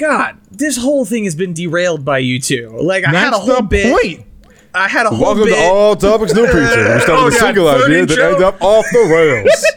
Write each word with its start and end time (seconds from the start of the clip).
God, 0.00 0.38
this 0.50 0.76
whole 0.78 1.04
thing 1.04 1.24
has 1.24 1.34
been 1.34 1.52
derailed 1.52 2.04
by 2.04 2.18
you 2.18 2.40
two. 2.40 2.70
Like 2.80 3.04
I 3.04 3.10
had 3.10 3.28
a 3.28 3.30
That's 3.32 3.44
whole 3.44 3.56
the 3.56 3.62
bit. 3.62 4.00
point. 4.02 4.26
I 4.74 4.88
had 4.88 5.04
a 5.06 5.10
whole 5.10 5.20
Welcome 5.34 5.44
bit. 5.44 5.56
to 5.56 5.62
All 5.62 5.96
Topics 5.96 6.32
No 6.32 6.44
Pizza. 6.46 6.58
We 6.94 7.00
start 7.00 7.08
Oh, 7.10 7.24
with 7.26 7.34
a 7.34 7.38
God, 7.40 7.46
single 7.46 7.70
third 7.70 7.84
idea 7.90 8.06
that 8.06 8.10
intro? 8.12 8.30
ends 8.30 8.42
up 8.42 8.62
off 8.62 8.84
the 8.92 8.98
rails. 9.00 9.64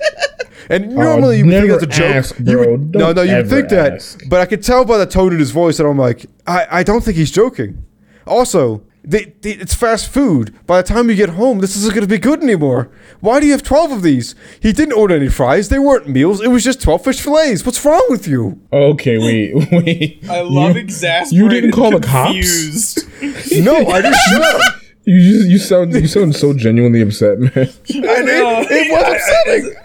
And 0.69 0.93
oh, 0.93 1.03
normally 1.03 1.39
you 1.39 1.45
would 1.45 1.51
think 1.53 1.69
that's 1.71 1.83
a 1.83 1.87
joke. 1.87 2.15
ask, 2.15 2.39
You 2.39 2.57
would- 2.57 2.95
no, 2.95 3.11
no, 3.11 3.21
you 3.21 3.31
would 3.35 3.45
ever 3.45 3.49
think 3.49 3.67
that. 3.69 3.93
ask. 3.95 4.21
But 4.29 4.39
I 4.39 4.45
could 4.45 4.63
tell 4.63 4.85
by 4.85 4.97
the 4.97 5.05
tone 5.05 5.33
in 5.33 5.39
his 5.39 5.51
voice 5.51 5.75
that 5.77 5.85
I'm 5.85 5.97
like, 5.97 6.25
I, 6.47 6.65
I 6.71 6.83
don't 6.83 7.03
think 7.03 7.17
he's 7.17 7.31
joking. 7.31 7.83
Also, 8.25 8.81
they, 9.03 9.33
they, 9.41 9.51
it's 9.51 9.73
fast 9.73 10.09
food. 10.09 10.55
By 10.65 10.81
the 10.81 10.87
time 10.87 11.09
you 11.09 11.15
get 11.15 11.29
home, 11.29 11.59
this 11.59 11.75
isn't 11.75 11.93
going 11.93 12.07
to 12.07 12.07
be 12.07 12.17
good 12.17 12.41
anymore. 12.41 12.89
Why 13.19 13.39
do 13.39 13.45
you 13.45 13.51
have 13.51 13.63
12 13.63 13.91
of 13.91 14.01
these? 14.01 14.33
He 14.61 14.71
didn't 14.71 14.93
order 14.93 15.15
any 15.15 15.27
fries. 15.29 15.69
They 15.69 15.79
weren't 15.79 16.07
meals. 16.07 16.41
It 16.41 16.47
was 16.47 16.63
just 16.63 16.81
12 16.81 17.03
fish 17.03 17.21
fillets. 17.21 17.65
What's 17.65 17.83
wrong 17.83 18.05
with 18.09 18.27
you? 18.27 18.61
Okay, 18.71 19.17
wait, 19.17 19.53
wait. 19.71 20.23
I 20.29 20.41
love 20.41 20.75
you, 20.75 20.81
exasperated. 20.81 21.33
You 21.33 21.49
didn't 21.49 21.71
call 21.73 21.91
the 21.91 21.99
cops. 22.05 22.97
No, 23.53 23.75
I 23.87 24.01
just 24.01 24.29
shut 24.29 24.41
up. 24.41 24.61
You 25.05 25.19
just, 25.19 25.49
you 25.49 25.57
sound 25.57 25.93
you 25.93 26.07
sound 26.07 26.35
so 26.35 26.53
genuinely 26.53 27.01
upset, 27.01 27.39
man. 27.39 27.51
I 27.55 28.21
know. 28.21 28.65
It 28.69 28.91
was 28.91 29.03
upsetting. 29.13 29.75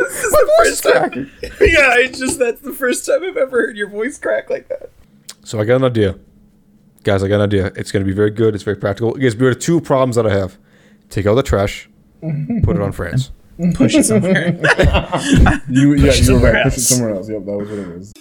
My 0.00 0.44
voice 0.58 0.68
is 0.72 0.80
cracking. 0.80 1.30
yeah, 1.42 1.96
it's 1.98 2.18
just 2.18 2.38
that's 2.38 2.60
the 2.60 2.72
first 2.72 3.06
time 3.06 3.24
I've 3.24 3.36
ever 3.36 3.66
heard 3.66 3.76
your 3.76 3.88
voice 3.88 4.18
crack 4.18 4.50
like 4.50 4.68
that. 4.68 4.90
So 5.44 5.58
I 5.60 5.64
got 5.64 5.76
an 5.76 5.84
idea. 5.84 6.16
Guys, 7.04 7.22
I 7.22 7.28
got 7.28 7.36
an 7.36 7.42
idea. 7.42 7.66
It's 7.76 7.92
going 7.92 8.04
to 8.04 8.06
be 8.08 8.14
very 8.14 8.30
good. 8.30 8.54
It's 8.54 8.64
very 8.64 8.76
practical. 8.76 9.14
It 9.14 9.20
gives 9.20 9.36
me 9.36 9.54
two 9.54 9.80
problems 9.80 10.16
that 10.16 10.26
I 10.26 10.30
have. 10.34 10.58
Take 11.10 11.26
out 11.26 11.34
the 11.34 11.42
trash, 11.42 11.88
put 12.20 12.76
it 12.76 12.82
on 12.82 12.92
France. 12.92 13.30
Push 13.74 13.94
it 13.96 14.04
somewhere. 14.04 14.52
You 15.68 15.94
yeah, 15.94 15.96
you 15.96 16.06
were 16.06 16.12
somewhere 16.12 16.52
right. 16.54 16.64
Push 16.64 16.76
it 16.76 16.80
somewhere 16.82 17.14
else. 17.14 17.28
Yep, 17.28 17.44
that 17.44 17.52
was 17.56 17.68
what 17.68 17.78
it 17.78 17.88
was. 17.88 18.12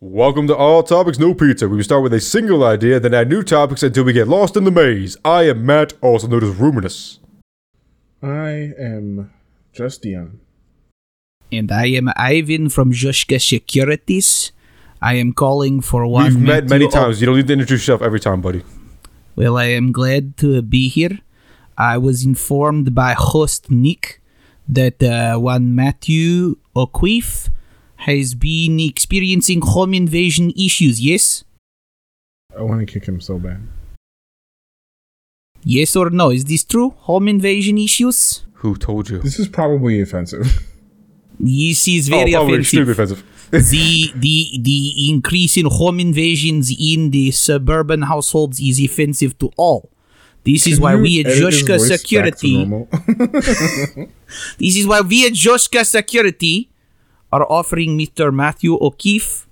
Welcome 0.00 0.46
to 0.48 0.56
All 0.56 0.82
Topics 0.82 1.18
No 1.18 1.34
Pizza. 1.34 1.68
We 1.68 1.82
start 1.82 2.02
with 2.02 2.12
a 2.12 2.20
single 2.20 2.64
idea, 2.64 3.00
then 3.00 3.14
add 3.14 3.28
new 3.28 3.42
topics 3.42 3.82
until 3.82 4.04
we 4.04 4.12
get 4.12 4.28
lost 4.28 4.56
in 4.56 4.64
the 4.64 4.70
maze. 4.70 5.16
I 5.24 5.44
am 5.48 5.64
Matt, 5.64 5.94
also 6.02 6.26
known 6.26 6.42
as 6.44 6.50
Ruminous. 6.56 7.20
I 8.22 8.72
am 8.78 9.32
Justian. 9.72 10.40
And 11.52 11.70
I 11.72 11.86
am 11.86 12.10
Ivan 12.16 12.68
from 12.68 12.92
Jushka 12.92 13.40
Securities. 13.40 14.52
I 15.00 15.14
am 15.14 15.32
calling 15.32 15.80
for 15.80 16.06
one. 16.06 16.24
We've 16.34 16.38
met 16.42 16.68
many 16.68 16.84
Matthew- 16.86 17.00
times. 17.00 17.20
You 17.20 17.26
don't 17.26 17.36
need 17.36 17.46
to 17.46 17.52
introduce 17.54 17.80
yourself 17.82 18.02
every 18.02 18.20
time, 18.20 18.40
buddy. 18.40 18.62
Well, 19.36 19.56
I 19.56 19.66
am 19.66 19.92
glad 19.92 20.36
to 20.38 20.60
be 20.62 20.88
here. 20.88 21.18
I 21.78 21.98
was 21.98 22.24
informed 22.24 22.94
by 22.94 23.14
host 23.16 23.70
Nick 23.70 24.20
that 24.68 25.02
uh, 25.02 25.38
one 25.38 25.74
Matthew 25.74 26.56
O'Keefe 26.76 27.50
has 28.08 28.34
been 28.34 28.80
experiencing 28.80 29.60
home 29.62 29.94
invasion 29.94 30.52
issues. 30.56 31.00
Yes? 31.00 31.44
I 32.56 32.62
want 32.62 32.80
to 32.80 32.86
kick 32.86 33.06
him 33.06 33.20
so 33.20 33.38
bad. 33.38 33.60
Yes 35.64 35.96
or 35.96 36.10
no? 36.10 36.30
Is 36.30 36.44
this 36.44 36.64
true? 36.64 36.90
Home 37.08 37.28
invasion 37.28 37.78
issues? 37.78 38.44
Who 38.62 38.76
told 38.76 39.08
you? 39.10 39.18
This 39.20 39.38
is 39.38 39.48
probably 39.48 40.00
offensive. 40.00 40.46
This 41.40 41.88
is 41.88 42.08
Oh, 42.12 42.16
very 42.18 42.32
probably 42.32 42.60
extremely 42.60 42.92
offensive. 42.92 43.20
offensive. 43.20 43.70
the 43.74 44.12
the 44.16 44.58
the 44.60 45.10
increase 45.10 45.56
in 45.56 45.66
home 45.66 46.00
invasions 46.00 46.70
in 46.92 47.10
the 47.10 47.30
suburban 47.30 48.02
households 48.02 48.60
is 48.60 48.80
offensive 48.80 49.38
to 49.38 49.50
all. 49.56 49.90
This 50.44 50.66
is 50.66 50.74
Can 50.74 50.82
why 50.82 50.94
we 50.96 51.20
at 51.20 51.26
edit 51.26 51.42
Joshka 51.42 51.78
voice 51.78 51.88
back 51.88 51.90
to 51.90 51.98
Security. 51.98 52.56
This 54.58 54.76
is 54.76 54.86
why 54.86 55.00
we 55.00 55.26
at 55.26 55.32
Joshka 55.32 55.84
Security 55.86 56.68
are 57.34 57.46
offering 57.50 57.98
Mr. 57.98 58.32
Matthew 58.32 58.78
O'Keefe 58.80 59.46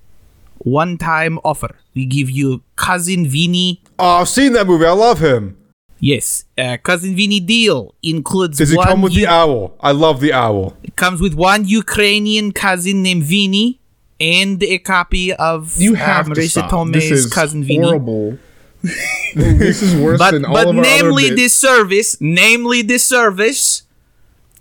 one-time 0.59 1.39
offer. 1.45 1.71
We 1.95 2.07
give 2.07 2.31
you 2.31 2.63
cousin 2.77 3.27
Vinny. 3.29 3.83
Oh, 3.99 4.21
I've 4.21 4.29
seen 4.29 4.53
that 4.53 4.67
movie. 4.67 4.87
I 4.87 4.93
love 4.93 5.19
him. 5.19 5.57
Yes, 5.99 6.45
uh, 6.59 6.77
cousin 6.83 7.15
Vinny 7.15 7.39
deal 7.41 7.95
includes 8.03 8.59
Does 8.59 8.71
he 8.71 8.77
one. 8.77 8.87
come 8.89 9.03
with 9.03 9.15
the 9.15 9.27
owl? 9.27 9.75
I 9.81 9.93
love 9.93 10.21
the 10.21 10.33
owl. 10.33 10.77
it 10.83 10.97
comes 10.97 11.21
with 11.21 11.35
one 11.35 11.65
Ukrainian 11.67 12.51
cousin 12.53 13.03
named 13.03 13.23
Vinny 13.25 13.79
and 14.21 14.63
a 14.63 14.79
copy 14.79 15.33
of 15.33 15.77
you 15.81 15.95
have 15.95 16.27
uh, 16.31 16.35
to 16.35 16.41
Marisa 16.41 16.51
stop. 16.51 16.71
Tomei's 16.71 16.93
This 16.95 17.11
is 17.11 17.27
cousin 17.33 17.63
Vinny. 17.65 17.85
horrible. 17.85 18.39
this 19.37 19.81
is 19.81 19.95
worse 19.95 20.19
but 20.19 20.33
than 20.33 20.45
all 20.45 20.55
but 20.55 20.67
of 20.69 20.77
our 20.77 20.83
namely 20.83 21.27
other 21.27 21.37
this 21.37 21.55
service 21.55 22.17
namely 22.21 22.83
this 22.83 23.07
service 23.07 23.83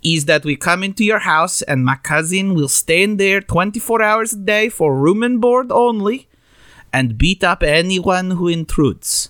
is 0.03 0.25
that 0.25 0.43
we 0.43 0.55
come 0.55 0.83
into 0.83 1.03
your 1.03 1.19
house 1.19 1.61
and 1.63 1.85
my 1.85 1.95
cousin 1.95 2.53
will 2.53 2.67
stand 2.69 3.19
there 3.19 3.41
24 3.41 4.01
hours 4.01 4.33
a 4.33 4.37
day 4.37 4.69
for 4.69 4.95
room 4.95 5.21
and 5.23 5.39
board 5.41 5.71
only 5.71 6.27
and 6.91 7.17
beat 7.17 7.43
up 7.43 7.63
anyone 7.63 8.31
who 8.31 8.47
intrudes 8.47 9.29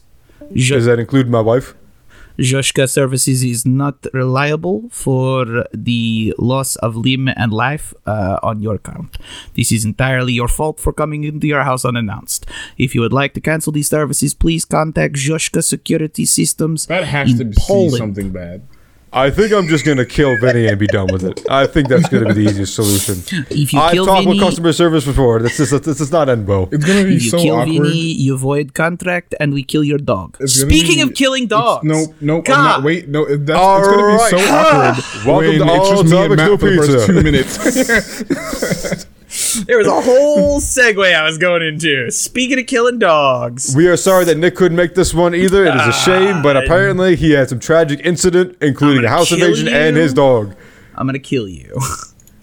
Jo- 0.55 0.75
Does 0.75 0.85
that 0.85 0.99
include 0.99 1.29
my 1.29 1.41
wife? 1.41 1.75
Joshka 2.39 2.89
Services 2.89 3.43
is 3.43 3.65
not 3.65 4.07
reliable 4.13 4.89
for 4.89 5.65
the 5.73 6.33
loss 6.39 6.75
of 6.77 6.95
limb 6.95 7.27
and 7.27 7.53
life 7.53 7.93
uh, 8.07 8.39
on 8.41 8.61
your 8.61 8.75
account. 8.75 9.17
This 9.53 9.71
is 9.71 9.85
entirely 9.85 10.33
your 10.33 10.47
fault 10.47 10.79
for 10.79 10.91
coming 10.91 11.23
into 11.23 11.45
your 11.45 11.61
house 11.63 11.85
unannounced. 11.85 12.47
If 12.77 12.95
you 12.95 13.01
would 13.01 13.13
like 13.13 13.33
to 13.35 13.41
cancel 13.41 13.71
these 13.73 13.89
services, 13.89 14.33
please 14.33 14.65
contact 14.65 15.15
Joshka 15.15 15.63
Security 15.63 16.25
Systems. 16.25 16.87
That 16.87 17.03
has 17.03 17.35
to 17.35 17.41
in 17.41 17.53
see 17.53 17.61
Poland. 17.67 17.97
something 17.97 18.29
bad. 18.31 18.63
I 19.13 19.29
think 19.29 19.51
I'm 19.51 19.67
just 19.67 19.83
gonna 19.85 20.05
kill 20.05 20.37
Vinny 20.37 20.67
and 20.67 20.79
be 20.79 20.87
done 20.87 21.07
with 21.11 21.25
it. 21.25 21.41
I 21.49 21.67
think 21.67 21.89
that's 21.89 22.07
gonna 22.07 22.27
be 22.33 22.45
the 22.45 22.49
easiest 22.49 22.75
solution. 22.75 23.15
If 23.49 23.73
you 23.73 23.79
I've 23.79 23.91
kill 23.91 24.05
talked 24.05 24.23
Vinny, 24.23 24.39
with 24.39 24.47
customer 24.47 24.71
service 24.71 25.03
before. 25.05 25.41
This 25.41 25.59
is 25.59 25.71
this 25.71 25.99
is 25.99 26.11
not 26.13 26.29
end 26.29 26.47
well. 26.47 26.69
It's 26.71 26.85
gonna 26.85 27.03
be 27.03 27.17
if 27.17 27.23
you 27.23 27.29
so 27.29 27.37
kill 27.39 27.55
awkward. 27.55 27.73
Vinny, 27.73 28.13
you 28.13 28.37
void 28.37 28.73
contract, 28.73 29.35
and 29.41 29.53
we 29.53 29.63
kill 29.63 29.83
your 29.83 29.97
dog. 29.97 30.37
Speaking 30.47 30.95
be- 30.95 31.01
of 31.01 31.13
killing 31.13 31.47
dogs, 31.47 31.83
No, 31.83 32.05
no, 32.21 32.37
I'm 32.37 32.43
not. 32.63 32.83
Wait, 32.83 33.09
no. 33.09 33.25
That's, 33.25 33.39
it's 33.39 33.87
gonna 33.87 34.13
be 34.13 34.19
so 34.29 34.37
awkward 34.55 35.03
Welcome 35.25 35.35
when 35.35 35.59
to 35.59 35.73
it's 35.75 35.89
All 35.89 36.03
just 36.03 36.05
me 36.05 36.17
and 36.17 36.37
Topics 36.37 36.37
Matt 36.37 36.49
No 36.49 36.57
for 36.57 36.69
the 36.69 36.77
first 36.77 37.07
two 37.07 37.21
minutes. 38.81 39.05
There 39.53 39.77
was 39.77 39.87
a 39.87 40.01
whole 40.01 40.59
segue 40.59 41.15
I 41.15 41.23
was 41.23 41.37
going 41.37 41.61
into. 41.61 42.09
Speaking 42.11 42.59
of 42.59 42.67
killing 42.67 42.99
dogs, 42.99 43.73
We 43.75 43.87
are 43.87 43.97
sorry 43.97 44.25
that 44.25 44.37
Nick 44.37 44.55
couldn't 44.55 44.75
make 44.77 44.95
this 44.95 45.13
one 45.13 45.35
either. 45.35 45.65
It 45.65 45.75
is 45.75 45.87
a 45.87 45.93
shame, 45.93 46.41
but 46.41 46.57
ah. 46.57 46.61
apparently 46.61 47.15
he 47.15 47.31
had 47.31 47.49
some 47.49 47.59
tragic 47.59 48.01
incident, 48.03 48.57
including 48.61 49.03
a 49.03 49.09
house 49.09 49.29
kill 49.29 49.39
invasion 49.39 49.67
and 49.67 49.95
his 49.95 50.13
dog. 50.13 50.55
I'm 50.95 51.05
gonna 51.05 51.19
kill 51.19 51.47
you. 51.47 51.79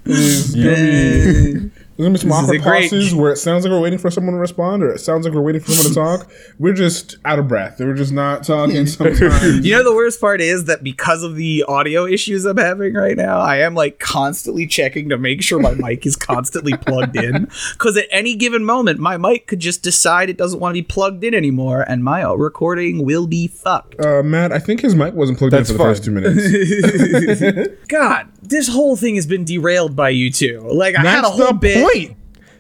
There's 0.05 0.55
gonna 0.55 0.75
be, 0.75 1.71
there's 1.99 2.07
gonna 2.07 2.13
be 2.13 2.19
some 2.21 2.29
This 2.31 2.39
awkward 2.39 2.57
a 2.57 2.59
great- 2.63 2.91
pauses 2.91 3.15
where 3.15 3.33
it 3.33 3.37
sounds 3.39 3.65
like 3.65 3.73
we're 3.73 3.81
waiting 3.81 3.99
for 3.99 4.09
someone 4.11 4.35
to 4.35 4.39
respond, 4.41 4.83
or 4.85 4.93
it 4.93 5.01
sounds 5.01 5.27
like 5.27 5.35
we're 5.35 5.43
waiting 5.43 5.61
for 5.61 5.73
someone 5.73 5.89
to 5.89 6.23
talk. 6.23 6.31
We're 6.59 6.73
just 6.73 7.17
out 7.25 7.39
of 7.41 7.49
breath. 7.49 7.77
We're 7.81 7.93
just 7.95 8.13
not 8.13 8.45
talking. 8.45 8.87
Sometimes 8.99 9.67
You 9.67 9.73
know 9.77 9.83
the 9.83 9.93
worst 9.95 10.21
part 10.21 10.41
is 10.41 10.67
that 10.67 10.85
because 10.85 11.25
of 11.25 11.35
the 11.35 11.65
audio 11.67 12.07
issues 12.07 12.45
I'm 12.45 12.57
having 12.57 12.95
right 12.95 13.17
now, 13.17 13.41
I 13.41 13.57
am 13.59 13.75
like 13.75 13.99
constantly 13.99 14.67
checking 14.67 15.09
to 15.09 15.19
make 15.19 15.43
sure 15.43 15.59
my 15.59 15.75
mic 15.75 16.07
is 16.07 16.15
constantly 16.17 16.77
plugged 16.77 17.17
in. 17.17 17.49
Because 17.73 17.97
at 17.97 18.07
any 18.11 18.35
given 18.37 18.65
moment, 18.65 18.99
my 19.01 19.17
mic 19.17 19.47
could 19.49 19.59
just 19.61 19.83
decide 19.83 20.31
it 20.31 20.37
doesn't 20.37 20.61
want 20.61 20.75
to 20.77 20.83
be 20.83 20.87
plugged 20.87 21.25
in 21.25 21.35
anymore, 21.35 21.83
and 21.89 22.05
my 22.05 22.23
recording 22.23 23.05
will 23.05 23.27
be 23.27 23.47
fucked. 23.49 24.01
uh, 24.01 24.23
Matt, 24.23 24.53
I 24.53 24.59
think 24.59 24.81
his 24.83 24.95
mic 24.95 25.15
wasn't 25.15 25.39
plugged 25.39 25.53
That's 25.53 25.71
in 25.71 25.77
for 25.77 25.83
the 25.83 25.89
first 25.89 26.05
two 26.05 26.11
minutes. 26.13 27.79
God, 27.89 28.29
this 28.49 28.69
whole 28.69 28.97
thing 28.97 29.15
has 29.17 29.27
been 29.27 29.45
derailed 29.45 29.95
by 29.97 30.11
you 30.11 30.31
two. 30.31 30.61
Like 30.73 30.97
I 30.97 31.01
had 31.03 31.19
a 31.21 31.23
That's 31.23 31.37
whole 31.37 31.47
the 31.49 31.55
bit. 31.55 31.83
point. 31.93 32.17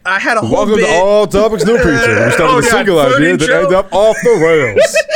I 0.06 0.18
had 0.18 0.36
a 0.36 0.40
whole 0.40 0.48
bit. 0.48 0.54
Welcome 0.56 0.74
bit. 0.76 0.86
to 0.86 0.92
All 0.94 1.26
Topics 1.26 1.64
No 1.64 1.76
Pizza. 1.76 1.90
We 1.90 2.30
started 2.32 2.42
Oh, 2.42 2.56
with 2.56 2.64
a 2.66 2.68
single 2.70 2.96
phone 3.02 3.12
idea 3.14 3.36
that 3.36 3.42
intro. 3.42 3.56
ended 3.58 3.74
up 3.74 3.92
off 3.92 4.16
the 4.22 4.30
rails. 4.30 4.96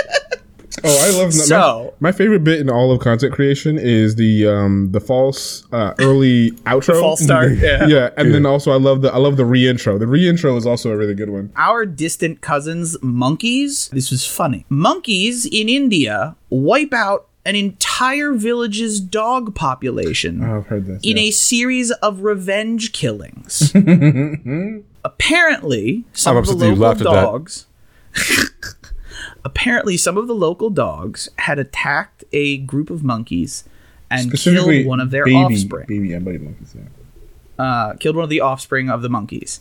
Oh, 0.84 0.88
I 1.06 1.10
love 1.16 1.32
that. 1.32 1.42
So- 1.42 1.94
my, 2.00 2.08
my 2.08 2.12
favorite 2.12 2.42
bit 2.42 2.58
in 2.58 2.68
all 2.68 2.90
of 2.90 2.98
content 2.98 3.32
creation 3.32 3.78
is 3.78 4.16
the 4.16 4.48
um 4.48 4.90
the 4.90 5.00
false 5.00 5.64
uh, 5.70 5.94
early 6.00 6.50
outro. 6.66 6.98
false 6.98 7.20
start. 7.22 7.52
Yeah. 7.58 7.86
yeah, 7.86 8.10
and 8.16 8.34
then 8.34 8.44
also 8.46 8.72
I 8.72 8.76
love 8.78 9.02
the 9.02 9.12
I 9.12 9.18
love 9.18 9.36
the 9.36 9.44
reintro. 9.44 9.96
The 9.98 10.06
reintro 10.06 10.56
is 10.56 10.66
also 10.66 10.90
a 10.90 10.96
really 10.96 11.14
good 11.14 11.30
one. 11.30 11.52
Our 11.56 11.86
distant 11.86 12.40
cousins, 12.40 12.96
monkeys. 13.00 13.90
This 13.92 14.10
was 14.10 14.26
funny. 14.26 14.64
Monkeys 14.70 15.46
in 15.46 15.68
India 15.68 16.34
wipe 16.50 16.92
out 16.94 17.28
an 17.44 17.56
entire 17.56 18.32
village's 18.32 19.00
dog 19.00 19.54
population. 19.54 20.42
Oh, 20.42 20.58
I've 20.58 20.66
heard 20.66 20.86
this. 20.86 21.02
in 21.02 21.16
yeah. 21.16 21.24
a 21.24 21.30
series 21.30 21.90
of 21.90 22.20
revenge 22.20 22.92
killings. 22.92 23.72
apparently, 25.04 26.04
some 26.12 26.36
of 26.36 26.46
the 26.46 26.52
upset 26.52 26.58
that 26.60 26.66
you 26.66 26.74
local 26.74 26.82
laughed 26.82 27.00
at 27.00 27.04
that. 27.04 27.22
dogs. 27.22 27.66
apparently, 29.44 29.96
some 29.96 30.16
of 30.16 30.28
the 30.28 30.34
local 30.34 30.70
dogs 30.70 31.28
had 31.38 31.58
attacked 31.58 32.24
a 32.32 32.58
group 32.58 32.90
of 32.90 33.02
monkeys 33.02 33.64
and 34.10 34.32
killed 34.32 34.86
one 34.86 35.00
of 35.00 35.10
their 35.10 35.24
baby, 35.24 35.36
offspring. 35.36 35.86
Baby 35.86 36.38
monkeys. 36.38 36.76
Yeah. 36.76 37.64
Uh, 37.64 37.94
killed 37.94 38.16
one 38.16 38.24
of 38.24 38.30
the 38.30 38.40
offspring 38.40 38.90
of 38.90 39.02
the 39.02 39.08
monkeys. 39.08 39.60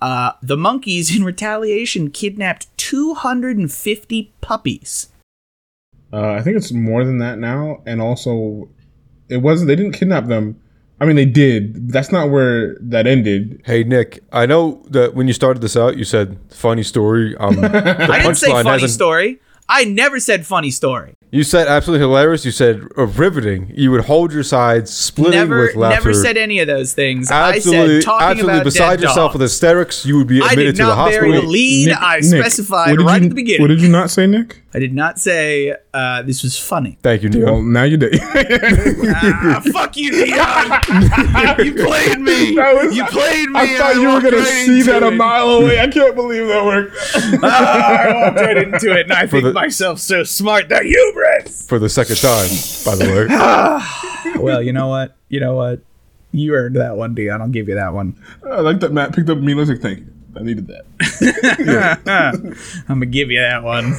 Uh, 0.00 0.32
the 0.42 0.56
monkeys, 0.56 1.14
in 1.16 1.24
retaliation, 1.24 2.10
kidnapped 2.10 2.68
250 2.76 4.32
puppies. 4.40 5.08
Uh, 6.12 6.32
I 6.32 6.42
think 6.42 6.56
it's 6.56 6.72
more 6.72 7.04
than 7.04 7.18
that 7.18 7.38
now, 7.38 7.82
and 7.86 8.00
also 8.00 8.68
it 9.28 9.38
wasn't. 9.38 9.68
They 9.68 9.76
didn't 9.76 9.92
kidnap 9.92 10.26
them. 10.26 10.60
I 11.00 11.04
mean, 11.04 11.14
they 11.16 11.26
did. 11.26 11.92
That's 11.92 12.10
not 12.10 12.30
where 12.30 12.74
that 12.80 13.06
ended. 13.06 13.62
Hey 13.64 13.84
Nick, 13.84 14.20
I 14.32 14.46
know 14.46 14.84
that 14.90 15.14
when 15.14 15.26
you 15.28 15.32
started 15.34 15.60
this 15.62 15.76
out, 15.76 15.96
you 15.96 16.04
said 16.04 16.38
funny 16.50 16.82
story. 16.82 17.36
Um, 17.36 17.56
the 17.56 18.08
I 18.10 18.22
didn't 18.22 18.34
say 18.36 18.50
funny 18.50 18.68
hasn't- 18.68 18.90
story. 18.92 19.38
I 19.70 19.84
never 19.84 20.18
said 20.18 20.46
funny 20.46 20.70
story. 20.70 21.12
You 21.30 21.42
said 21.44 21.68
absolutely 21.68 22.00
hilarious. 22.06 22.42
You 22.46 22.52
said 22.52 22.80
uh, 22.96 23.04
riveting. 23.04 23.70
You 23.74 23.90
would 23.90 24.06
hold 24.06 24.32
your 24.32 24.42
sides, 24.42 24.90
splitting 24.90 25.32
Never, 25.38 25.60
with 25.60 25.76
laughter. 25.76 25.96
never 26.08 26.14
said 26.14 26.38
any 26.38 26.58
of 26.60 26.66
those 26.66 26.94
things. 26.94 27.30
absolutely, 27.30 27.96
I 27.96 28.00
said 28.00 28.02
talking 28.06 28.26
absolutely 28.28 28.54
about 28.54 28.64
beside 28.64 28.96
dead 28.96 29.02
yourself 29.02 29.32
with 29.34 29.42
hysterics. 29.42 30.06
You 30.06 30.16
would 30.16 30.26
be 30.26 30.40
I 30.40 30.52
admitted 30.52 30.76
did 30.76 30.76
to 30.78 30.82
the 30.84 30.94
not 30.94 31.10
bury 31.10 31.32
the 31.32 31.42
lead. 31.42 31.88
Nick- 31.88 31.98
I 32.00 32.14
Nick, 32.20 32.24
specified 32.24 32.96
what 32.96 33.04
right 33.06 33.20
you- 33.20 33.26
at 33.26 33.28
the 33.28 33.34
beginning. 33.34 33.60
What 33.60 33.68
did 33.68 33.82
you 33.82 33.90
not 33.90 34.08
say, 34.10 34.26
Nick? 34.26 34.62
I 34.74 34.78
did 34.80 34.92
not 34.92 35.18
say 35.18 35.74
uh, 35.94 36.20
this 36.22 36.42
was 36.42 36.58
funny. 36.58 36.98
Thank 37.02 37.22
you, 37.22 37.30
Neil. 37.30 37.44
Well, 37.46 37.62
now 37.62 37.84
you 37.84 37.96
did. 37.96 38.18
ah, 38.22 39.62
fuck 39.72 39.96
you, 39.96 40.10
Dion. 40.10 41.64
you 41.64 41.74
played 41.74 42.20
me. 42.20 42.54
Was- 42.56 42.94
you 42.94 43.04
played 43.06 43.48
me. 43.48 43.58
I 43.60 43.76
thought 43.78 43.94
you 43.94 44.02
were 44.10 44.20
gonna 44.20 44.36
right 44.36 44.66
see 44.66 44.82
that 44.82 45.02
a 45.02 45.10
mile 45.10 45.48
away. 45.48 45.80
I 45.80 45.88
can't 45.88 46.14
believe 46.14 46.46
that 46.48 46.64
worked. 46.64 46.94
Ah, 47.42 48.02
I 48.02 48.12
walked 48.12 48.40
right 48.40 48.56
into 48.58 48.92
it, 48.92 49.04
and 49.04 49.12
I 49.12 49.26
think 49.26 49.44
the- 49.44 49.52
myself 49.54 50.00
so 50.00 50.22
smart. 50.22 50.68
The 50.68 50.80
hubris. 50.82 51.66
For 51.66 51.78
the 51.78 51.88
second 51.88 52.16
time, 52.16 52.48
by 52.84 52.94
the 52.96 53.06
way. 54.34 54.38
Well, 54.42 54.62
you 54.62 54.72
know 54.74 54.88
what? 54.88 55.16
You 55.30 55.40
know 55.40 55.54
what? 55.54 55.80
You 56.32 56.54
earned 56.54 56.76
that 56.76 56.96
one, 56.96 57.14
Dion. 57.14 57.40
I'll 57.40 57.48
give 57.48 57.68
you 57.68 57.74
that 57.76 57.94
one. 57.94 58.22
I 58.46 58.60
like 58.60 58.80
that 58.80 58.92
Matt 58.92 59.14
picked 59.14 59.30
up 59.30 59.38
me. 59.38 59.54
You. 59.54 60.06
I 60.36 60.42
needed 60.42 60.66
that. 60.68 60.84
I'm 62.88 63.00
gonna 63.00 63.06
give 63.06 63.30
you 63.30 63.40
that 63.40 63.62
one. 63.62 63.94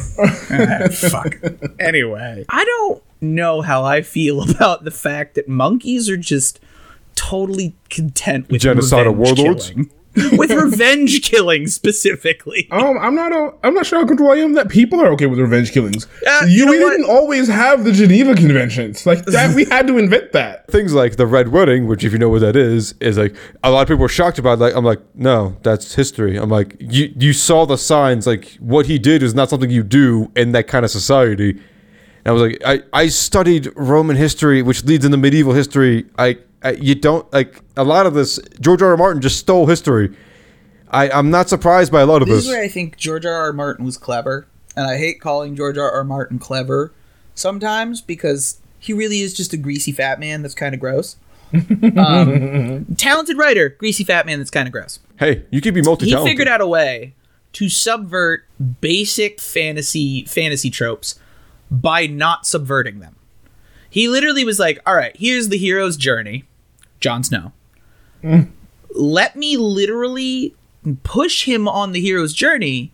Ah, 0.52 0.88
fuck. 0.92 1.38
Anyway, 1.80 2.46
I 2.50 2.66
don't 2.66 3.04
know 3.22 3.62
how 3.62 3.84
I 3.84 4.02
feel 4.02 4.42
about 4.50 4.84
the 4.84 4.92
fact 4.92 5.36
that 5.36 5.48
monkeys 5.48 6.10
are 6.10 6.18
just 6.18 6.60
totally 7.16 7.76
content 7.90 8.50
with 8.50 8.62
Genocidal 8.62 9.18
revenge 9.18 9.40
warlords? 9.40 9.70
killing. 9.72 9.92
With 10.16 10.52
revenge 10.52 11.22
killing 11.22 11.68
specifically. 11.68 12.68
Um, 12.72 12.98
I'm 12.98 13.16
not. 13.16 13.32
A, 13.32 13.54
I'm 13.64 13.74
not 13.74 13.86
sure 13.86 14.00
how 14.00 14.06
comfortable 14.08 14.32
I 14.32 14.38
am 14.38 14.54
that 14.54 14.70
people 14.70 15.00
are 15.00 15.12
okay 15.14 15.26
with 15.28 15.40
revenge 15.40 15.72
killings. 15.72 16.08
Uh, 16.26 16.46
you, 16.48 16.60
you 16.60 16.66
know 16.66 16.72
we 16.72 16.84
what? 16.84 16.90
didn't 16.92 17.10
always 17.10 17.48
have 17.48 17.84
the 17.84 17.92
Geneva 17.92 18.36
Conventions 18.36 19.06
like 19.06 19.26
that. 19.26 19.56
we 19.56 19.66
had 19.66 19.88
to 19.88 19.98
invent 19.98 20.32
that. 20.34 20.68
Things 20.72 20.94
like 20.94 21.16
the 21.18 21.28
Red 21.28 21.50
Wedding, 21.50 21.88
which 21.88 22.04
if 22.04 22.12
you 22.12 22.18
know 22.20 22.30
what 22.30 22.42
that 22.42 22.56
is, 22.56 22.94
is 23.00 23.18
like 23.18 23.36
a 23.64 23.72
lot 23.72 23.84
of 23.84 23.88
people 23.88 24.02
were 24.02 24.10
shocked 24.10 24.40
about. 24.40 24.54
it. 24.54 24.62
Like 24.62 24.76
I'm 24.76 24.86
like, 24.86 25.02
no, 25.16 25.58
that's 25.64 25.96
history. 25.96 26.38
I'm 26.38 26.50
like, 26.50 26.76
you 26.80 27.14
you 27.18 27.34
saw 27.34 27.66
the 27.66 27.78
signs. 27.78 28.26
Like 28.26 28.58
what 28.60 28.86
he 28.88 28.98
did 29.00 29.24
is 29.24 29.34
not 29.34 29.50
something 29.50 29.70
you 29.70 29.84
do 29.84 30.32
in 30.36 30.52
that 30.54 30.68
kind 30.68 30.84
of 30.86 30.92
society. 30.92 31.60
And 32.26 32.28
I 32.28 32.32
was 32.32 32.42
like, 32.42 32.62
I, 32.66 32.82
I 32.92 33.08
studied 33.08 33.72
Roman 33.76 34.18
history, 34.18 34.62
which 34.62 34.84
leads 34.84 35.06
into 35.06 35.18
medieval 35.18 35.54
history. 35.54 36.06
I, 36.18 36.28
I 36.28 36.38
you 36.80 36.96
don't 36.96 37.32
like 37.34 37.62
a 37.78 37.84
lot 37.84 38.06
of 38.06 38.14
this. 38.14 38.40
George 38.60 38.82
R. 38.82 38.90
R. 38.90 38.98
Martin 38.98 39.22
just 39.22 39.38
stole 39.38 39.66
history. 39.68 40.16
I, 40.92 41.10
I'm 41.10 41.30
not 41.30 41.50
surprised 41.50 41.92
by 41.92 42.02
a 42.02 42.06
lot 42.06 42.22
of 42.22 42.28
This 42.28 42.38
this. 42.38 42.46
is 42.46 42.52
where 42.52 42.64
I 42.64 42.68
think 42.68 42.98
George 42.98 43.26
R. 43.26 43.34
R. 43.34 43.54
Martin 43.54 43.86
was 43.86 43.98
clever, 43.98 44.48
and 44.76 44.88
I 44.88 44.98
hate 44.98 45.22
calling 45.22 45.56
George 45.56 45.78
R. 45.78 45.92
R. 45.92 46.04
Martin 46.04 46.40
clever 46.40 46.92
sometimes 47.36 48.02
because 48.02 48.60
he 48.80 48.94
really 48.94 49.22
is 49.22 49.34
just 49.34 49.54
a 49.54 49.58
greasy 49.58 49.92
fat 49.92 50.20
man 50.20 50.42
that's 50.42 50.56
kind 50.56 50.74
of 50.74 50.80
gross. 50.80 51.16
um, 51.98 52.86
talented 52.98 53.38
writer, 53.38 53.70
greasy 53.70 54.04
fat 54.04 54.26
man 54.26 54.38
that's 54.40 54.52
kind 54.52 54.68
of 54.68 54.72
gross. 54.72 55.00
Hey, 55.18 55.46
you 55.52 55.62
could 55.62 55.74
be 55.74 55.82
multi-talented. 55.82 56.30
figured 56.30 56.48
out 56.48 56.62
a 56.62 56.68
way 56.68 57.14
to 57.54 57.70
subvert 57.70 58.46
basic 58.82 59.40
fantasy 59.40 60.26
fantasy 60.26 60.70
tropes 60.70 61.20
by 61.72 62.06
not 62.08 62.46
subverting 62.46 63.00
them. 63.00 63.16
He 63.90 64.08
literally 64.08 64.44
was 64.46 64.60
like, 64.60 64.80
"All 64.86 64.96
right, 64.96 65.16
here's 65.18 65.50
the 65.50 65.58
hero's 65.58 65.98
journey, 65.98 66.46
Jon 67.00 67.24
Snow. 67.24 67.54
Let 68.92 69.36
me 69.36 69.58
literally 69.58 70.56
push 71.04 71.46
him 71.46 71.68
on 71.68 71.92
the 71.92 72.02
hero's 72.02 72.34
journey, 72.34 72.92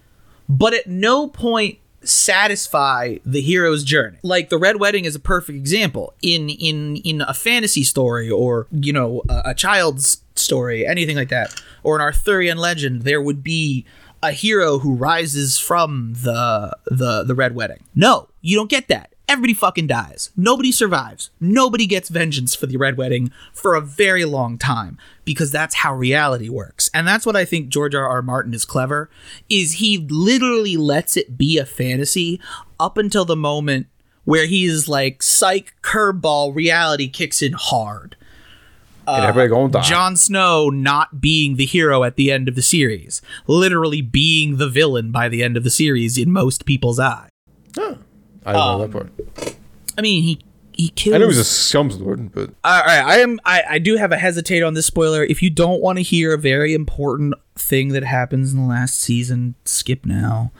but 0.47 0.73
at 0.73 0.87
no 0.87 1.27
point 1.27 1.79
satisfy 2.01 3.17
the 3.25 3.41
hero's 3.41 3.83
journey. 3.83 4.17
Like 4.23 4.49
the 4.49 4.57
Red 4.57 4.79
Wedding 4.79 5.05
is 5.05 5.15
a 5.15 5.19
perfect 5.19 5.57
example. 5.57 6.13
In 6.21 6.49
in 6.49 6.97
in 6.97 7.21
a 7.21 7.33
fantasy 7.33 7.83
story 7.83 8.29
or, 8.29 8.67
you 8.71 8.93
know, 8.93 9.23
a, 9.29 9.41
a 9.45 9.53
child's 9.53 10.21
story, 10.35 10.85
anything 10.85 11.15
like 11.15 11.29
that, 11.29 11.61
or 11.83 11.95
an 11.95 12.01
Arthurian 12.01 12.57
legend, 12.57 13.01
there 13.03 13.21
would 13.21 13.43
be 13.43 13.85
a 14.21 14.31
hero 14.31 14.79
who 14.79 14.95
rises 14.95 15.57
from 15.57 16.13
the 16.13 16.75
the 16.85 17.23
the 17.23 17.35
Red 17.35 17.55
Wedding. 17.55 17.83
No, 17.95 18.29
you 18.41 18.55
don't 18.57 18.69
get 18.69 18.87
that. 18.87 19.13
Everybody 19.27 19.53
fucking 19.55 19.87
dies. 19.87 20.29
Nobody 20.37 20.71
survives. 20.71 21.31
Nobody 21.39 21.87
gets 21.87 22.09
vengeance 22.09 22.53
for 22.53 22.67
the 22.67 22.77
Red 22.77 22.95
Wedding 22.95 23.31
for 23.53 23.73
a 23.73 23.81
very 23.81 24.23
long 24.23 24.57
time 24.59 24.99
because 25.23 25.51
that's 25.51 25.75
how 25.75 25.95
reality 25.95 26.47
works. 26.47 26.91
And 26.93 27.07
that's 27.07 27.25
what 27.25 27.35
I 27.35 27.43
think 27.43 27.69
George 27.69 27.95
R. 27.95 28.07
R. 28.07 28.21
Martin 28.21 28.53
is 28.53 28.65
clever 28.65 29.09
is 29.49 29.73
he 29.73 29.97
literally 29.97 30.77
lets 30.77 31.17
it 31.17 31.37
be 31.39 31.57
a 31.57 31.65
fantasy 31.65 32.39
up 32.79 32.97
until 32.99 33.25
the 33.25 33.35
moment 33.35 33.87
where 34.25 34.45
he 34.45 34.65
is 34.65 34.87
like 34.87 35.23
psych 35.23 35.73
curveball 35.81 36.53
reality 36.53 37.07
kicks 37.07 37.41
in 37.41 37.53
hard. 37.53 38.15
and 39.07 39.25
everybody 39.25 39.49
gonna 39.49 39.71
die. 39.71 39.81
Jon 39.81 40.15
Snow 40.17 40.69
not 40.69 41.19
being 41.19 41.55
the 41.55 41.65
hero 41.65 42.03
at 42.03 42.15
the 42.15 42.31
end 42.31 42.47
of 42.47 42.55
the 42.55 42.61
series, 42.61 43.21
literally 43.47 44.01
being 44.01 44.57
the 44.57 44.69
villain 44.69 45.11
by 45.11 45.29
the 45.29 45.43
end 45.43 45.57
of 45.57 45.63
the 45.63 45.69
series 45.69 46.17
in 46.17 46.31
most 46.31 46.65
people's 46.65 46.99
eyes. 46.99 47.29
I 48.45 48.53
don't 48.53 48.79
know 48.79 48.87
that 48.87 48.95
um, 48.97 49.09
part. 49.09 49.57
I 49.97 50.01
mean, 50.01 50.23
he 50.23 50.39
he 50.73 50.89
kills. 50.89 51.15
I 51.15 51.17
knew 51.17 51.25
he 51.25 51.27
was 51.27 51.39
a 51.39 51.41
scumslord, 51.41 52.31
but 52.33 52.51
All 52.63 52.81
right, 52.81 53.03
I 53.03 53.19
am. 53.19 53.39
I, 53.45 53.63
I 53.71 53.79
do 53.79 53.95
have 53.95 54.11
a 54.11 54.17
hesitate 54.17 54.61
on 54.61 54.73
this 54.73 54.85
spoiler. 54.85 55.23
If 55.23 55.41
you 55.41 55.49
don't 55.49 55.81
want 55.81 55.97
to 55.97 56.03
hear 56.03 56.33
a 56.33 56.37
very 56.37 56.73
important 56.73 57.33
thing 57.55 57.89
that 57.89 58.03
happens 58.03 58.53
in 58.53 58.59
the 58.59 58.67
last 58.67 58.99
season, 58.99 59.55
skip 59.63 60.05
now. 60.05 60.51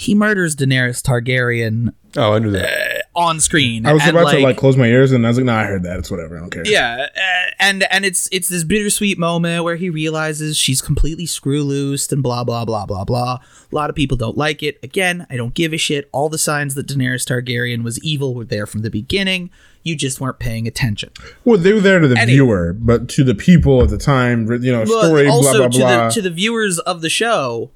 He 0.00 0.14
murders 0.14 0.54
Daenerys 0.54 1.02
Targaryen 1.02 1.92
oh, 2.16 2.34
I 2.34 2.38
knew 2.38 2.52
that. 2.52 3.06
on 3.16 3.40
screen. 3.40 3.84
I 3.84 3.92
was 3.92 4.02
and, 4.02 4.16
about 4.16 4.30
to 4.30 4.38
like 4.38 4.56
close 4.56 4.76
my 4.76 4.86
ears, 4.86 5.10
and 5.10 5.26
I 5.26 5.30
was 5.30 5.38
like, 5.38 5.46
"No, 5.46 5.54
I 5.54 5.64
heard 5.64 5.82
that. 5.82 5.98
It's 5.98 6.08
whatever. 6.08 6.36
I 6.36 6.40
don't 6.40 6.50
care." 6.50 6.62
Yeah, 6.64 7.08
uh, 7.16 7.50
and 7.58 7.84
and 7.90 8.04
it's 8.04 8.28
it's 8.30 8.48
this 8.48 8.62
bittersweet 8.62 9.18
moment 9.18 9.64
where 9.64 9.74
he 9.74 9.90
realizes 9.90 10.56
she's 10.56 10.80
completely 10.80 11.26
screw 11.26 11.64
loose 11.64 12.10
and 12.12 12.22
blah 12.22 12.44
blah 12.44 12.64
blah 12.64 12.86
blah 12.86 13.04
blah. 13.04 13.38
A 13.40 13.74
lot 13.74 13.90
of 13.90 13.96
people 13.96 14.16
don't 14.16 14.36
like 14.36 14.62
it. 14.62 14.78
Again, 14.84 15.26
I 15.30 15.36
don't 15.36 15.54
give 15.54 15.72
a 15.72 15.78
shit. 15.78 16.08
All 16.12 16.28
the 16.28 16.38
signs 16.38 16.76
that 16.76 16.86
Daenerys 16.86 17.26
Targaryen 17.26 17.82
was 17.82 18.02
evil 18.04 18.36
were 18.36 18.44
there 18.44 18.66
from 18.66 18.82
the 18.82 18.90
beginning. 18.90 19.50
You 19.82 19.96
just 19.96 20.20
weren't 20.20 20.38
paying 20.38 20.68
attention. 20.68 21.10
Well, 21.44 21.58
they 21.58 21.72
were 21.72 21.80
there 21.80 21.98
to 21.98 22.06
the 22.08 22.18
Any- 22.18 22.34
viewer, 22.34 22.72
but 22.72 23.08
to 23.10 23.24
the 23.24 23.34
people 23.34 23.82
at 23.82 23.88
the 23.88 23.98
time, 23.98 24.46
you 24.62 24.70
know, 24.70 24.84
Well, 24.86 25.04
story, 25.04 25.26
also 25.26 25.58
blah 25.58 25.58
blah 25.58 25.68
to 25.68 25.78
blah. 25.78 26.08
the 26.08 26.14
to 26.14 26.22
the 26.22 26.30
viewers 26.30 26.78
of 26.80 27.00
the 27.00 27.08
show, 27.08 27.70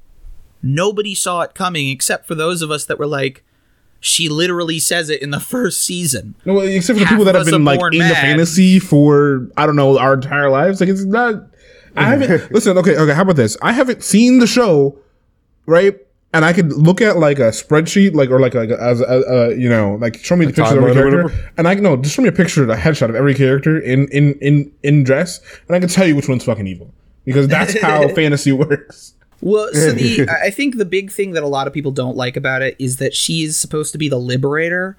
nobody 0.63 1.13
saw 1.13 1.41
it 1.41 1.53
coming 1.53 1.89
except 1.89 2.25
for 2.25 2.35
those 2.35 2.61
of 2.61 2.71
us 2.71 2.85
that 2.85 2.97
were 2.97 3.07
like, 3.07 3.43
she 3.99 4.29
literally 4.29 4.79
says 4.79 5.09
it 5.09 5.21
in 5.21 5.29
the 5.29 5.39
first 5.53 5.81
season. 5.81 6.35
no, 6.45 6.55
well, 6.55 6.67
except 6.67 6.97
for 6.97 7.03
the 7.03 7.05
half 7.05 7.13
people 7.13 7.25
that 7.25 7.35
have 7.35 7.45
been 7.45 7.65
like 7.65 7.79
born 7.79 7.93
in 7.93 8.07
the 8.07 8.15
fantasy 8.15 8.79
for 8.79 9.47
I 9.57 9.65
don't 9.65 9.75
know 9.75 9.99
our 9.99 10.15
entire 10.15 10.49
lives. 10.49 10.79
Like 10.79 10.89
it's 10.89 11.05
not. 11.05 11.35
I 11.95 12.05
haven't 12.05 12.51
listen. 12.51 12.77
Okay, 12.79 12.97
okay. 12.97 13.13
How 13.13 13.21
about 13.21 13.35
this? 13.35 13.55
I 13.61 13.71
haven't 13.71 14.03
seen 14.03 14.39
the 14.39 14.47
show, 14.47 14.97
right? 15.67 15.95
and 16.33 16.43
I 16.43 16.51
could 16.51 16.73
look 16.73 16.99
at 16.99 17.17
like 17.17 17.37
a 17.37 17.49
spreadsheet, 17.49 18.15
like 18.15 18.31
or 18.31 18.39
like 18.39 18.55
like 18.55 18.71
as 18.71 19.01
a, 19.01 19.05
a, 19.05 19.45
uh, 19.45 19.49
you 19.49 19.69
know, 19.69 19.95
like 19.95 20.17
show 20.23 20.35
me 20.35 20.47
the 20.47 20.53
picture 20.53 20.79
of 20.79 20.83
every 20.83 20.93
character, 20.93 21.51
and 21.57 21.67
I 21.67 21.75
can 21.75 21.83
no, 21.83 21.95
just 21.95 22.15
show 22.15 22.23
me 22.23 22.29
a 22.29 22.33
picture, 22.33 22.69
a 22.69 22.75
headshot 22.75 23.09
of 23.09 23.15
every 23.15 23.35
character 23.35 23.79
in 23.79 24.07
in 24.07 24.33
in 24.39 24.71
in 24.81 25.03
dress, 25.03 25.39
and 25.67 25.75
I 25.75 25.79
can 25.79 25.89
tell 25.89 26.07
you 26.07 26.15
which 26.15 26.27
one's 26.27 26.43
fucking 26.43 26.65
evil 26.65 26.91
because 27.23 27.47
that's 27.47 27.79
how 27.81 28.07
fantasy 28.09 28.51
works. 28.51 29.13
Well, 29.45 29.67
so 29.73 29.91
the 29.91 30.27
I 30.43 30.47
I 30.47 30.49
think 30.51 30.77
the 30.77 30.85
big 30.85 31.11
thing 31.11 31.31
that 31.31 31.43
a 31.43 31.47
lot 31.47 31.67
of 31.67 31.73
people 31.73 31.91
don't 31.91 32.15
like 32.15 32.37
about 32.37 32.61
it 32.61 32.75
is 32.79 32.97
that 32.97 33.13
she 33.13 33.43
is 33.43 33.57
supposed 33.57 33.91
to 33.91 33.97
be 33.97 34.07
the 34.07 34.17
liberator, 34.19 34.95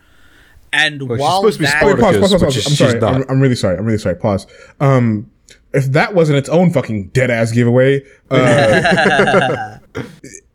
and 0.73 1.01
she's 1.01 1.09
while 1.09 1.41
supposed 1.41 1.57
to 1.57 1.61
be 1.61 1.67
that, 1.67 1.81
pause, 1.83 2.19
pause, 2.19 2.31
pause, 2.33 2.43
pause. 2.43 2.57
is- 2.59 2.67
I'm 2.67 2.73
sorry. 2.75 3.01
I'm, 3.03 3.25
I'm 3.31 3.41
really 3.41 3.55
sorry. 3.57 3.79
I'm 3.79 3.87
really 3.87 3.99
sorry. 3.99 4.17
Pause. 4.17 4.47
Um, 4.81 5.31
if 5.73 5.87
that 5.93 6.15
wasn't 6.15 6.39
its 6.39 6.49
own 6.51 6.71
fucking 6.73 7.09
dead 7.09 7.31
ass 7.31 7.53
giveaway, 7.53 8.03
uh, 8.31 9.79
well, 9.95 10.07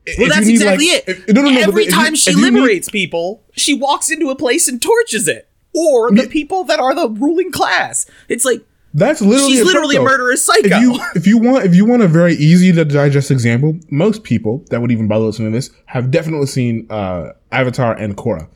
if 0.06 0.30
that's 0.30 0.46
need, 0.46 0.54
exactly 0.54 0.90
like- 0.92 1.08
it. 1.08 1.20
if- 1.28 1.28
no, 1.36 1.42
no, 1.42 1.50
no, 1.50 1.60
Every 1.60 1.72
but 1.74 1.80
if 1.82 1.86
you- 1.88 1.92
time 1.92 2.16
she 2.16 2.32
if 2.32 2.38
you 2.38 2.44
need- 2.52 2.54
liberates 2.60 2.90
people, 2.90 3.44
she 3.56 3.74
walks 3.74 4.12
into 4.12 4.30
a 4.30 4.36
place 4.36 4.68
and 4.68 4.82
torches 4.82 5.28
it, 5.28 5.50
or 5.74 6.12
the 6.12 6.28
people 6.28 6.64
that 6.66 6.80
are 6.80 6.94
the 6.96 7.10
ruling 7.10 7.52
class. 7.52 8.06
It's 8.28 8.46
like 8.46 8.62
That's 8.94 9.22
literally 9.22 9.54
She's 9.54 9.62
a 9.62 9.66
literally 9.66 9.96
a 9.98 10.02
murderous 10.02 10.44
psycho. 10.44 10.68
If 10.68 10.82
you 10.82 11.00
if 11.16 11.28
you 11.28 11.38
want 11.38 11.66
if 11.66 11.76
you 11.76 11.86
want 11.86 12.02
a 12.02 12.08
very 12.08 12.34
easy 12.36 12.72
to 12.72 12.86
digest 12.86 13.32
example, 13.32 13.78
most 13.90 14.24
people 14.24 14.66
that 14.70 14.82
would 14.82 14.92
even 14.92 15.08
bother 15.08 15.26
listening 15.26 15.52
to 15.52 15.58
this 15.58 15.70
have 15.86 16.12
definitely 16.12 16.48
seen 16.48 16.88
uh, 16.90 17.34
Avatar 17.52 17.94
and 17.94 18.18
Korra. 18.18 18.48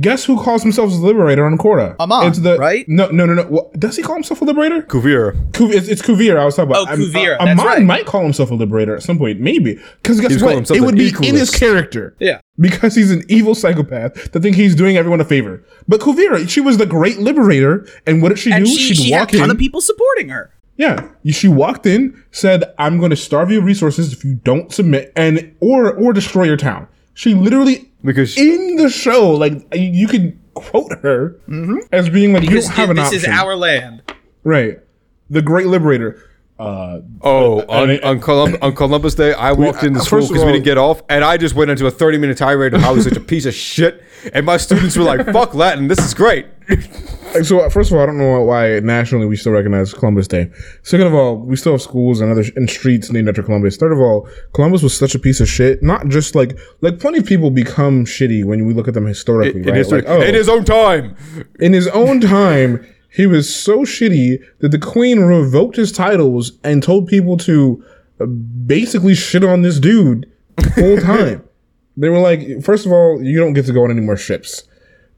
Guess 0.00 0.24
who 0.24 0.42
calls 0.42 0.62
himself 0.64 0.90
a 0.90 0.94
liberator 0.96 1.46
on 1.46 1.56
Korra? 1.56 1.96
Amon, 2.00 2.26
it's 2.26 2.40
the, 2.40 2.58
right? 2.58 2.84
No, 2.88 3.06
no, 3.10 3.26
no, 3.26 3.34
no. 3.34 3.44
What, 3.44 3.78
does 3.78 3.96
he 3.96 4.02
call 4.02 4.16
himself 4.16 4.42
a 4.42 4.44
liberator? 4.44 4.82
Kuvira. 4.82 5.52
Ku- 5.52 5.70
it's, 5.70 5.86
it's 5.86 6.02
Kuvira. 6.02 6.36
I 6.40 6.44
was 6.44 6.56
talking 6.56 6.72
about. 6.72 6.88
Oh, 6.90 6.96
Kuvira, 6.96 7.38
Am- 7.38 7.46
that's 7.46 7.60
Amon 7.60 7.66
right. 7.66 7.82
might 7.84 8.04
call 8.06 8.22
himself 8.22 8.50
a 8.50 8.54
liberator 8.54 8.96
at 8.96 9.04
some 9.04 9.18
point, 9.18 9.38
maybe. 9.38 9.78
Because 10.02 10.20
guess 10.20 10.42
what? 10.42 10.68
It 10.72 10.80
would 10.80 10.94
an 10.94 10.98
be 10.98 11.12
in 11.28 11.36
his 11.36 11.50
character. 11.50 12.16
Yeah. 12.18 12.40
Because 12.58 12.96
he's 12.96 13.12
an 13.12 13.22
evil 13.28 13.54
psychopath 13.54 14.32
to 14.32 14.40
think 14.40 14.56
he's 14.56 14.74
doing 14.74 14.96
everyone 14.96 15.20
a 15.20 15.24
favor. 15.24 15.62
But 15.86 16.00
Kuvira, 16.00 16.48
she 16.48 16.60
was 16.60 16.76
the 16.78 16.86
great 16.86 17.18
liberator, 17.18 17.86
and 18.04 18.20
what 18.20 18.30
did 18.30 18.40
she 18.40 18.50
and 18.50 18.64
do? 18.64 18.70
she, 18.72 18.94
She'd 18.94 18.96
she 18.96 19.10
had 19.12 19.28
a 19.32 19.38
ton 19.38 19.44
in. 19.44 19.50
of 19.52 19.58
people 19.58 19.80
supporting 19.80 20.28
her. 20.30 20.50
Yeah, 20.76 21.08
she 21.26 21.46
walked 21.46 21.86
in, 21.86 22.20
said, 22.32 22.64
"I'm 22.78 22.98
going 22.98 23.10
to 23.10 23.16
starve 23.16 23.52
you 23.52 23.60
resources 23.60 24.12
if 24.12 24.24
you 24.24 24.34
don't 24.34 24.72
submit, 24.72 25.12
and 25.14 25.54
or 25.60 25.92
or 25.94 26.12
destroy 26.12 26.42
your 26.44 26.56
town." 26.56 26.88
She 27.14 27.34
literally 27.34 27.90
Because- 28.04 28.36
in 28.36 28.76
the 28.76 28.90
show, 28.90 29.30
like 29.30 29.52
you- 29.74 29.80
you 30.02 30.08
could 30.08 30.36
quote 30.54 30.92
her 31.02 31.36
mm-hmm. 31.48 31.78
as 31.92 32.08
being 32.08 32.32
like, 32.32 32.42
"You 32.44 32.60
don't 32.60 32.66
have 32.74 32.90
an 32.90 32.96
this 32.96 33.06
option." 33.06 33.18
is 33.18 33.24
our 33.26 33.56
land. 33.56 34.02
right, 34.44 34.78
the 35.30 35.42
Great 35.42 35.66
Liberator. 35.66 36.20
Uh, 36.58 37.00
Oh, 37.20 37.60
on, 37.68 37.90
I- 37.90 37.98
on, 37.98 38.20
Colum- 38.20 38.56
on 38.62 38.74
Columbus 38.76 39.14
Day, 39.16 39.32
I 39.34 39.52
walked 39.52 39.82
into 39.82 39.98
uh, 39.98 40.02
school 40.02 40.20
because 40.28 40.44
we 40.44 40.52
didn't 40.52 40.64
get 40.64 40.78
off, 40.78 41.02
and 41.08 41.24
I 41.24 41.36
just 41.36 41.54
went 41.56 41.70
into 41.70 41.86
a 41.86 41.90
30 41.90 42.18
minute 42.18 42.38
tirade 42.38 42.74
of 42.74 42.80
how 42.80 42.90
I 42.90 42.92
was 42.94 43.04
such 43.04 43.16
a 43.16 43.20
piece 43.20 43.44
of 43.46 43.54
shit. 43.54 44.02
And 44.32 44.46
my 44.46 44.56
students 44.56 44.96
were 44.96 45.02
like, 45.04 45.26
fuck 45.32 45.54
Latin, 45.54 45.88
this 45.88 45.98
is 45.98 46.14
great. 46.14 46.46
So 47.42 47.60
uh, 47.60 47.68
first 47.68 47.90
of 47.90 47.96
all, 47.96 48.02
I 48.04 48.06
don't 48.06 48.16
know 48.18 48.40
why 48.42 48.78
nationally 48.80 49.26
we 49.26 49.36
still 49.36 49.52
recognize 49.52 49.92
Columbus 49.92 50.28
Day. 50.28 50.48
Second 50.82 51.08
of 51.08 51.14
all, 51.14 51.36
we 51.36 51.56
still 51.56 51.72
have 51.72 51.82
schools 51.82 52.20
and 52.20 52.30
other 52.30 52.44
and 52.54 52.70
streets 52.70 53.10
named 53.10 53.28
after 53.28 53.42
Columbus. 53.42 53.76
Third 53.76 53.92
of 53.92 53.98
all, 53.98 54.28
Columbus 54.52 54.82
was 54.82 54.96
such 54.96 55.14
a 55.14 55.18
piece 55.18 55.40
of 55.40 55.48
shit. 55.48 55.82
Not 55.82 56.08
just 56.08 56.34
like 56.36 56.56
like 56.80 57.00
plenty 57.00 57.18
of 57.18 57.26
people 57.26 57.50
become 57.50 58.04
shitty 58.04 58.44
when 58.44 58.64
we 58.64 58.72
look 58.72 58.86
at 58.86 58.94
them 58.94 59.06
historically, 59.06 59.60
In, 59.62 59.66
right? 59.66 59.76
his, 59.76 59.90
Like, 59.90 60.04
oh, 60.06 60.22
in 60.22 60.34
his 60.34 60.48
own 60.48 60.64
time. 60.64 61.16
in 61.58 61.72
his 61.72 61.88
own 61.88 62.20
time, 62.20 62.86
he 63.14 63.26
was 63.26 63.54
so 63.54 63.80
shitty 63.80 64.42
that 64.60 64.70
the 64.70 64.78
Queen 64.78 65.20
revoked 65.20 65.76
his 65.76 65.92
titles 65.92 66.52
and 66.64 66.82
told 66.82 67.06
people 67.06 67.36
to 67.38 67.84
uh, 68.20 68.26
basically 68.26 69.14
shit 69.14 69.44
on 69.44 69.62
this 69.62 69.78
dude 69.78 70.30
full 70.74 70.96
time. 71.00 71.42
they 71.96 72.08
were 72.08 72.18
like, 72.18 72.62
first 72.62 72.86
of 72.86 72.92
all, 72.92 73.22
you 73.22 73.38
don't 73.38 73.52
get 73.52 73.66
to 73.66 73.72
go 73.72 73.84
on 73.84 73.90
any 73.90 74.00
more 74.00 74.16
ships. 74.16 74.64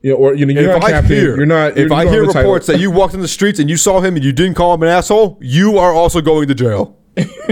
You 0.02 0.10
know, 0.12 0.16
or 0.18 0.34
you 0.34 0.44
know, 0.46 0.52
you're 0.52 0.70
If 0.72 0.80
not 0.80 0.84
I 0.84 0.90
captain. 0.90 1.16
hear, 1.16 1.36
you're 1.36 1.46
not. 1.46 1.76
if 1.76 1.88
you 1.88 1.94
I 1.94 2.04
hear 2.04 2.20
have 2.20 2.30
a 2.30 2.32
title. 2.32 2.50
reports 2.50 2.66
that 2.66 2.78
you 2.78 2.90
walked 2.90 3.14
in 3.14 3.20
the 3.22 3.28
streets 3.28 3.58
and 3.58 3.68
you 3.70 3.76
saw 3.78 4.00
him 4.00 4.14
and 4.14 4.24
you 4.24 4.30
didn't 4.32 4.54
call 4.54 4.74
him 4.74 4.82
an 4.82 4.88
asshole, 4.90 5.38
you 5.40 5.78
are 5.78 5.92
also 5.92 6.20
going 6.20 6.48
to 6.48 6.54
jail. 6.54 6.96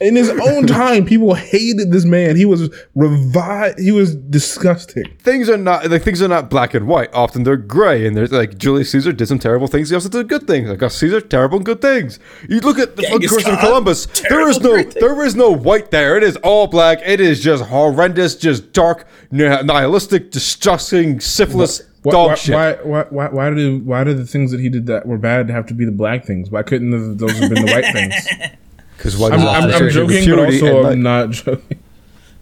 in 0.00 0.16
his 0.16 0.28
own 0.28 0.66
time, 0.66 1.06
people 1.06 1.32
hated 1.32 1.90
this 1.90 2.04
man. 2.04 2.36
He 2.36 2.44
was 2.44 2.68
revived. 2.94 3.78
He 3.78 3.90
was 3.90 4.14
disgusting. 4.14 5.04
Things 5.18 5.48
are 5.48 5.56
not 5.56 5.90
like 5.90 6.02
things 6.02 6.20
are 6.20 6.28
not 6.28 6.50
black 6.50 6.74
and 6.74 6.86
white. 6.86 7.08
Often 7.14 7.44
they're 7.44 7.56
gray, 7.56 8.06
and 8.06 8.14
there's 8.14 8.32
like 8.32 8.58
Julius 8.58 8.90
Caesar 8.90 9.12
did 9.12 9.28
some 9.28 9.38
terrible 9.38 9.66
things. 9.66 9.88
He 9.88 9.94
also 9.94 10.10
did 10.10 10.28
good 10.28 10.46
things. 10.46 10.68
Like 10.68 10.90
Caesar, 10.90 11.22
terrible 11.22 11.56
and 11.56 11.64
good 11.64 11.80
things. 11.80 12.18
You 12.50 12.60
look 12.60 12.78
at 12.78 12.96
the 12.96 13.02
fucking 13.02 13.20
Genghis 13.20 13.32
Christopher 13.32 13.56
Khan, 13.56 13.66
Columbus. 13.66 14.04
There 14.06 14.28
terrible 14.28 14.50
is 14.50 14.60
no 14.60 14.82
there 14.82 15.24
is 15.24 15.34
no 15.34 15.50
white 15.50 15.90
there. 15.90 16.18
It 16.18 16.22
is 16.22 16.36
all 16.38 16.66
black. 16.66 16.98
It 17.02 17.20
is 17.20 17.42
just 17.42 17.64
horrendous, 17.64 18.36
just 18.36 18.72
dark, 18.74 19.08
nihilistic, 19.30 20.30
disgusting, 20.32 21.20
syphilis, 21.20 21.80
Why, 22.02 22.12
dog 22.12 22.28
why, 22.28 22.34
shit. 22.34 22.54
why, 22.54 22.72
why, 22.82 23.02
why, 23.08 23.28
why 23.28 23.50
did 23.50 23.86
why 23.86 24.04
did 24.04 24.18
the 24.18 24.26
things 24.26 24.50
that 24.50 24.60
he 24.60 24.68
did 24.68 24.84
that 24.86 25.06
were 25.06 25.16
bad 25.16 25.48
have 25.48 25.64
to 25.68 25.74
be 25.74 25.86
the 25.86 25.92
black 25.92 26.26
things? 26.26 26.50
Why 26.50 26.62
couldn't 26.62 26.90
the, 26.90 27.26
those 27.26 27.38
have 27.38 27.48
been 27.48 27.64
the 27.64 27.72
white 27.72 27.90
things? 27.92 28.14
Because 28.96 29.16
white 29.16 29.32
I'm, 29.32 29.40
is 29.40 29.44
I'm, 29.46 29.82
I'm 29.84 29.90
joking, 29.90 30.28
but 30.30 30.38
also 30.38 30.78
I'm 30.78 30.82
like- 30.84 30.98
not 30.98 31.30
joking. 31.30 31.78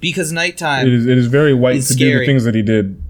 Because 0.01 0.33
nighttime. 0.33 0.87
is, 0.89 1.07
it 1.07 1.17
is 1.17 1.27
very 1.29 1.55
white 1.55 1.77
It's 1.77 1.89
to 1.89 1.95
do 1.95 2.05
the 2.05 2.11
scary. 2.13 2.27
things 2.27 2.45
that 2.45 2.55
he 2.55 2.63
did. 2.63 3.01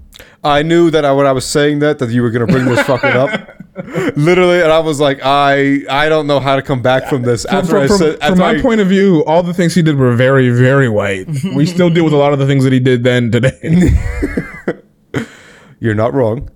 I 0.45 0.61
knew 0.63 0.89
that 0.91 1.03
I, 1.03 1.11
when 1.11 1.25
I 1.25 1.31
was 1.33 1.45
saying 1.45 1.79
that 1.79 1.99
that 1.99 2.09
you 2.11 2.21
were 2.21 2.29
gonna 2.31 2.45
bring 2.47 2.65
this 2.65 2.79
fucking 2.83 3.09
up, 3.09 3.31
literally, 4.15 4.61
and 4.61 4.71
I 4.71 4.79
was 4.79 4.99
like, 5.01 5.19
I 5.23 5.81
I 5.89 6.07
don't 6.07 6.25
know 6.27 6.39
how 6.39 6.55
to 6.55 6.61
come 6.61 6.81
back 6.81 7.07
from 7.09 7.23
this. 7.23 7.43
From, 7.45 7.55
After 7.57 7.69
from, 7.71 7.81
I 7.83 7.87
from, 7.87 7.97
said, 7.97 8.13
from 8.13 8.21
after 8.21 8.35
my 8.39 8.49
I- 8.51 8.61
point 8.61 8.79
of 8.79 8.87
view, 8.87 9.25
all 9.25 9.43
the 9.43 9.53
things 9.53 9.75
he 9.75 9.81
did 9.81 9.97
were 9.97 10.15
very, 10.15 10.49
very 10.51 10.87
white. 10.87 11.27
we 11.55 11.65
still 11.75 11.89
deal 11.89 12.05
with 12.05 12.13
a 12.13 12.17
lot 12.17 12.31
of 12.31 12.39
the 12.39 12.45
things 12.45 12.63
that 12.63 12.71
he 12.71 12.79
did 12.79 13.03
then 13.03 13.29
today. 13.31 13.91
You're 15.79 15.95
not 15.95 16.13
wrong. 16.13 16.49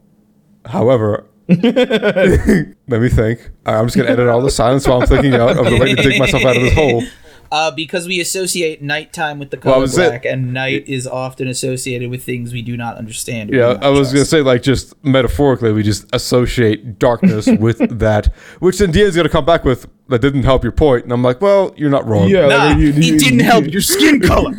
However, 0.66 1.26
let 2.88 3.02
me 3.02 3.10
think. 3.10 3.50
All 3.66 3.74
right, 3.74 3.80
I'm 3.80 3.86
just 3.88 3.98
gonna 3.98 4.10
edit 4.10 4.28
all 4.28 4.42
the 4.42 4.52
silence 4.52 4.88
while 4.88 5.02
I'm 5.02 5.08
thinking 5.08 5.34
out 5.34 5.58
of 5.58 5.66
the 5.66 5.78
way 5.80 5.96
to 5.96 6.02
dig 6.02 6.20
myself 6.20 6.44
out 6.46 6.56
of 6.56 6.62
this 6.64 6.74
hole. 6.74 7.04
Uh, 7.52 7.72
because 7.72 8.06
we 8.08 8.20
associate 8.20 8.80
nighttime 8.80 9.40
with 9.40 9.50
the 9.50 9.58
Well, 9.64 9.74
color 9.74 9.86
it- 9.86 9.96
black, 9.96 10.24
and 10.24 10.54
night 10.54 10.88
is 10.88 11.08
often 11.08 11.48
associated 11.48 12.08
with 12.12 12.24
things 12.24 12.54
we 12.54 12.62
do 12.62 12.78
not 12.78 12.96
understand. 12.98 13.50
Yeah, 13.50 13.74
not 13.74 13.84
I 13.86 13.90
was 13.90 14.14
gonna 14.14 14.24
say 14.26 14.42
like 14.44 14.62
just 14.62 14.94
metaphorically, 15.04 15.72
we 15.74 15.82
just 15.82 16.06
associate 16.14 17.00
darkness 17.00 17.48
with 17.60 17.80
that, 17.98 18.28
which 18.60 18.78
then 18.78 18.92
Dia's 18.92 19.16
gonna 19.16 19.30
come 19.30 19.46
back 19.46 19.64
with 19.64 19.88
that 20.10 20.22
didn't 20.22 20.44
help 20.44 20.62
your 20.62 20.72
point, 20.72 21.06
and 21.06 21.12
I'm 21.12 21.24
like, 21.24 21.42
well, 21.42 21.74
you're 21.76 21.90
not 21.90 22.06
wrong. 22.08 22.30
yeah, 22.30 22.46
Nah, 22.46 22.66
like, 22.66 22.78
you- 22.78 22.92
you- 22.92 23.16
it 23.16 23.20
didn't 23.20 23.40
you- 23.40 23.46
help 23.46 23.66
your 23.66 23.82
skin 23.82 24.20
color. 24.22 24.54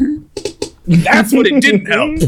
That's 0.88 1.32
what 1.32 1.46
it 1.46 1.60
didn't 1.62 1.86
help. 1.86 2.18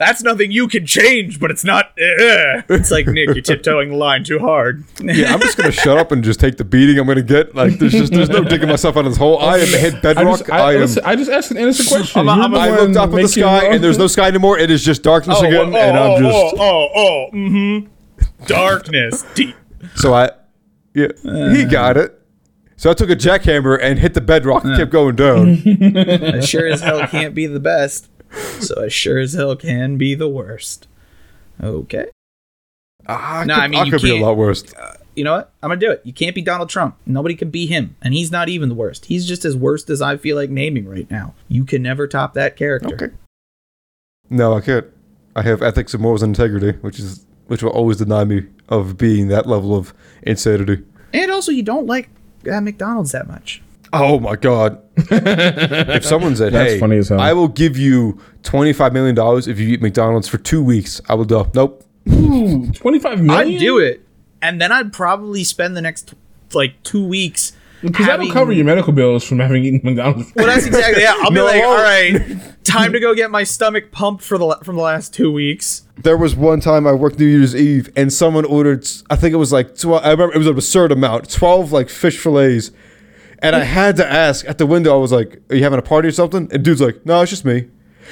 That's 0.00 0.22
nothing 0.22 0.50
you 0.50 0.66
can 0.66 0.86
change, 0.86 1.38
but 1.38 1.50
it's 1.50 1.62
not. 1.62 1.88
Uh. 1.90 2.62
It's 2.70 2.90
like 2.90 3.06
Nick, 3.06 3.26
you're 3.34 3.42
tiptoeing 3.42 3.90
the 3.90 3.96
line 3.96 4.24
too 4.24 4.38
hard. 4.38 4.82
Yeah, 4.98 5.34
I'm 5.34 5.40
just 5.40 5.58
gonna 5.58 5.70
shut 5.70 5.98
up 5.98 6.10
and 6.10 6.24
just 6.24 6.40
take 6.40 6.56
the 6.56 6.64
beating 6.64 6.98
I'm 6.98 7.06
gonna 7.06 7.20
get. 7.20 7.54
Like, 7.54 7.78
there's 7.78 7.92
just 7.92 8.10
there's 8.10 8.30
no 8.30 8.42
digging 8.42 8.68
myself 8.70 8.96
out 8.96 9.04
of 9.04 9.10
this 9.12 9.18
hole. 9.18 9.38
I 9.38 9.58
am 9.58 9.68
hit 9.68 9.96
I 9.96 10.00
bedrock. 10.00 10.38
just, 10.38 10.50
I, 10.50 10.58
I, 10.58 10.72
am. 10.72 10.80
listen, 10.80 11.02
I 11.04 11.16
just 11.16 11.30
asked 11.30 11.50
an 11.50 11.58
innocent 11.58 11.88
question. 11.90 12.26
I'm- 12.28 12.50
You're 12.50 12.58
I'm- 12.60 12.76
I 12.76 12.80
looked 12.80 12.96
up 12.96 13.10
at 13.10 13.16
the 13.16 13.28
sky 13.28 13.66
and 13.66 13.84
there's 13.84 13.98
no 13.98 14.06
sky 14.06 14.28
anymore. 14.28 14.58
It 14.58 14.70
is 14.70 14.82
just 14.82 15.02
darkness 15.02 15.38
again, 15.42 15.74
and 15.74 15.96
I'm 15.98 16.22
just 16.22 16.54
oh, 16.58 16.58
oh, 16.58 16.88
oh 16.94 17.26
mm-hmm. 17.34 18.44
Darkness, 18.46 19.24
deep. 19.34 19.54
so 19.96 20.14
I 20.14 20.30
yeah 20.94 21.08
he 21.52 21.66
got 21.66 21.98
it. 21.98 22.16
So 22.76 22.90
I 22.90 22.94
took 22.94 23.10
a 23.10 23.16
jackhammer 23.16 23.78
and 23.78 23.98
hit 23.98 24.14
the 24.14 24.22
bedrock 24.22 24.64
and 24.64 24.74
kept 24.78 24.90
going 24.90 25.14
down. 25.14 25.62
I 25.66 26.40
sure 26.40 26.66
as 26.66 26.80
hell 26.80 27.06
can't 27.06 27.34
be 27.34 27.46
the 27.46 27.60
best, 27.60 28.08
so 28.60 28.84
I 28.84 28.88
sure 28.88 29.18
as 29.18 29.34
hell 29.34 29.56
can 29.56 29.96
be 29.96 30.14
the 30.14 30.28
worst. 30.28 30.86
Okay. 31.62 32.06
Ah, 33.06 33.40
I 33.40 33.44
No, 33.44 33.54
could, 33.54 33.62
I 33.62 33.68
mean, 33.68 33.86
you 33.86 33.92
could 33.92 34.02
be 34.02 34.18
a 34.18 34.24
lot 34.24 34.36
worse. 34.36 34.64
You 35.16 35.24
know 35.24 35.32
what? 35.32 35.52
I'm 35.62 35.70
gonna 35.70 35.80
do 35.80 35.90
it. 35.90 36.00
You 36.04 36.12
can't 36.12 36.34
be 36.34 36.42
Donald 36.42 36.68
Trump. 36.68 36.96
Nobody 37.04 37.34
can 37.34 37.50
be 37.50 37.66
him, 37.66 37.96
and 38.00 38.14
he's 38.14 38.30
not 38.30 38.48
even 38.48 38.68
the 38.68 38.74
worst. 38.74 39.06
He's 39.06 39.26
just 39.26 39.44
as 39.44 39.56
worst 39.56 39.90
as 39.90 40.00
I 40.00 40.16
feel 40.16 40.36
like 40.36 40.50
naming 40.50 40.88
right 40.88 41.10
now. 41.10 41.34
You 41.48 41.64
can 41.64 41.82
never 41.82 42.06
top 42.06 42.34
that 42.34 42.56
character. 42.56 42.94
Okay. 42.94 43.14
No, 44.28 44.54
I 44.54 44.60
can't. 44.60 44.86
I 45.34 45.42
have 45.42 45.62
ethics 45.62 45.94
and 45.94 46.02
morals 46.02 46.22
and 46.22 46.30
integrity, 46.36 46.78
which 46.78 46.98
is 46.98 47.26
which 47.46 47.62
will 47.62 47.72
always 47.72 47.96
deny 47.96 48.24
me 48.24 48.46
of 48.68 48.96
being 48.96 49.28
that 49.28 49.46
level 49.46 49.74
of 49.74 49.92
insanity. 50.22 50.84
And 51.12 51.32
also, 51.32 51.50
you 51.50 51.64
don't 51.64 51.86
like 51.86 52.08
uh, 52.50 52.60
McDonald's 52.60 53.10
that 53.12 53.26
much. 53.26 53.60
Oh 53.92 54.20
my 54.20 54.36
god! 54.36 54.80
if 54.96 56.04
someone 56.04 56.36
said, 56.36 56.52
That's 56.52 56.72
"Hey, 56.74 56.78
funny 56.80 56.98
as 56.98 57.08
hell. 57.08 57.20
I 57.20 57.32
will 57.32 57.48
give 57.48 57.76
you 57.76 58.20
twenty 58.42 58.72
five 58.72 58.92
million 58.92 59.14
dollars 59.14 59.48
if 59.48 59.58
you 59.58 59.68
eat 59.68 59.82
McDonald's 59.82 60.28
for 60.28 60.38
two 60.38 60.62
weeks," 60.62 61.00
I 61.08 61.14
will 61.14 61.24
do. 61.24 61.44
Nope. 61.54 61.84
Ooh, 62.08 62.70
25 62.72 63.20
million? 63.22 63.54
I'd 63.56 63.58
do 63.60 63.78
it, 63.78 64.00
and 64.40 64.60
then 64.60 64.72
I'd 64.72 64.92
probably 64.92 65.44
spend 65.44 65.76
the 65.76 65.82
next 65.82 66.14
like 66.54 66.82
two 66.82 67.04
weeks. 67.04 67.52
Because 67.82 68.04
that'll 68.06 68.26
having- 68.26 68.32
cover 68.32 68.52
your 68.52 68.66
medical 68.66 68.92
bills 68.92 69.24
from 69.24 69.38
having 69.38 69.64
eaten 69.64 69.80
McDonald's. 69.82 70.30
Well, 70.36 70.46
that's 70.46 70.66
exactly 70.66 71.02
yeah. 71.02 71.14
I'll 71.18 71.30
be 71.30 71.36
No, 71.36 71.44
like, 71.46 71.62
I 71.62 71.64
all 71.64 71.70
won't. 71.70 72.28
right, 72.28 72.64
time 72.64 72.92
to 72.92 73.00
go 73.00 73.14
get 73.14 73.30
my 73.30 73.42
stomach 73.42 73.90
pumped 73.90 74.22
for 74.22 74.36
the 74.38 74.44
la- 74.44 74.58
from 74.60 74.76
the 74.76 74.82
last 74.82 75.14
two 75.14 75.32
weeks. 75.32 75.82
There 76.02 76.16
was 76.16 76.36
one 76.36 76.60
time 76.60 76.86
I 76.86 76.92
worked 76.92 77.18
New 77.18 77.24
Year's 77.26 77.56
Eve 77.56 77.90
and 77.96 78.12
someone 78.12 78.44
ordered, 78.44 78.86
I 79.10 79.16
think 79.16 79.32
it 79.32 79.38
was 79.38 79.50
like, 79.52 79.76
12, 79.78 80.04
I 80.04 80.10
remember 80.10 80.34
it 80.34 80.38
was 80.38 80.46
an 80.46 80.54
absurd 80.54 80.92
amount, 80.92 81.30
12 81.30 81.72
like 81.72 81.88
fish 81.88 82.18
fillets. 82.18 82.70
And 83.42 83.56
I 83.56 83.60
had 83.64 83.96
to 83.96 84.06
ask 84.06 84.46
at 84.48 84.58
the 84.58 84.66
window, 84.66 84.94
I 84.94 84.98
was 84.98 85.12
like, 85.12 85.40
Are 85.50 85.56
you 85.56 85.62
having 85.62 85.78
a 85.78 85.82
party 85.82 86.08
or 86.08 86.12
something? 86.12 86.48
And 86.52 86.62
dude's 86.64 86.80
like, 86.80 87.04
No, 87.06 87.20
it's 87.22 87.30
just 87.30 87.44
me. 87.44 87.68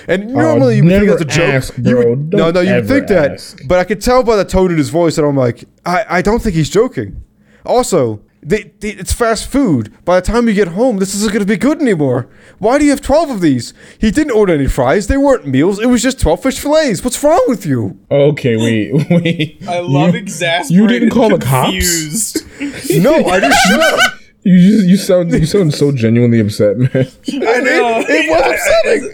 And 0.06 0.28
normally 0.32 0.76
you 0.76 0.84
would 0.84 0.90
think 0.90 1.08
that's 1.08 1.22
a 1.22 1.24
joke. 1.24 1.54
ask, 1.54 1.74
You 1.78 1.96
would- 1.96 2.32
no, 2.32 2.50
no, 2.50 2.60
you 2.60 2.68
would 2.74 2.84
ever 2.84 2.88
think 2.88 3.08
that. 3.08 3.28
But 3.66 3.78
I 3.80 3.84
could 3.84 4.00
tell 4.00 4.22
by 4.22 4.36
the 4.36 4.44
tone 4.44 4.70
in 4.70 4.78
his 4.78 4.90
voice 4.90 5.16
that 5.16 5.24
I'm 5.24 5.36
like, 5.36 5.64
I, 5.84 6.04
I 6.08 6.22
don't 6.22 6.40
think 6.40 6.54
he's 6.54 6.70
joking. 6.70 7.22
Also, 7.66 8.20
they, 8.40 8.72
they, 8.78 8.90
it's 8.90 9.12
fast 9.12 9.48
food. 9.50 9.92
By 10.04 10.20
the 10.20 10.26
time 10.26 10.46
you 10.46 10.54
get 10.54 10.68
home, 10.68 10.98
this 10.98 11.14
isn't 11.16 11.32
going 11.32 11.40
to 11.44 11.46
be 11.46 11.56
good 11.56 11.82
anymore. 11.82 12.28
Why 12.58 12.78
do 12.78 12.84
you 12.84 12.90
have 12.92 13.00
12 13.00 13.30
of 13.30 13.40
these? 13.40 13.74
He 13.98 14.12
didn't 14.12 14.30
order 14.30 14.54
any 14.54 14.68
fries. 14.68 15.08
They 15.08 15.16
weren't 15.16 15.46
meals. 15.46 15.80
It 15.80 15.86
was 15.86 16.00
just 16.02 16.20
12 16.20 16.42
fish 16.44 16.58
fillets. 16.60 17.02
What's 17.02 17.22
wrong 17.24 17.44
with 17.48 17.66
you? 17.66 17.98
Okay, 18.10 18.56
wait, 18.56 19.10
wait. 19.10 19.62
I 19.68 19.80
love 19.80 20.14
you, 20.14 20.20
exasperated. 20.20 20.70
You 20.76 20.86
didn't 20.86 21.10
call 21.10 21.30
the 21.30 21.44
cops. 21.44 22.38
No, 23.00 23.14
I 23.26 23.40
just 23.40 23.66
shut 23.68 23.80
up. 23.80 24.17
You 24.48 24.58
just 24.76 24.88
you 24.88 24.96
sound 24.96 25.30
you 25.32 25.44
sound 25.46 25.74
so 25.74 25.92
genuinely 25.92 26.40
upset, 26.40 26.78
man. 26.78 26.88
I 26.94 27.60
know. 27.60 28.04
It 28.08 28.30
was 28.30 28.40
upsetting. 28.40 29.12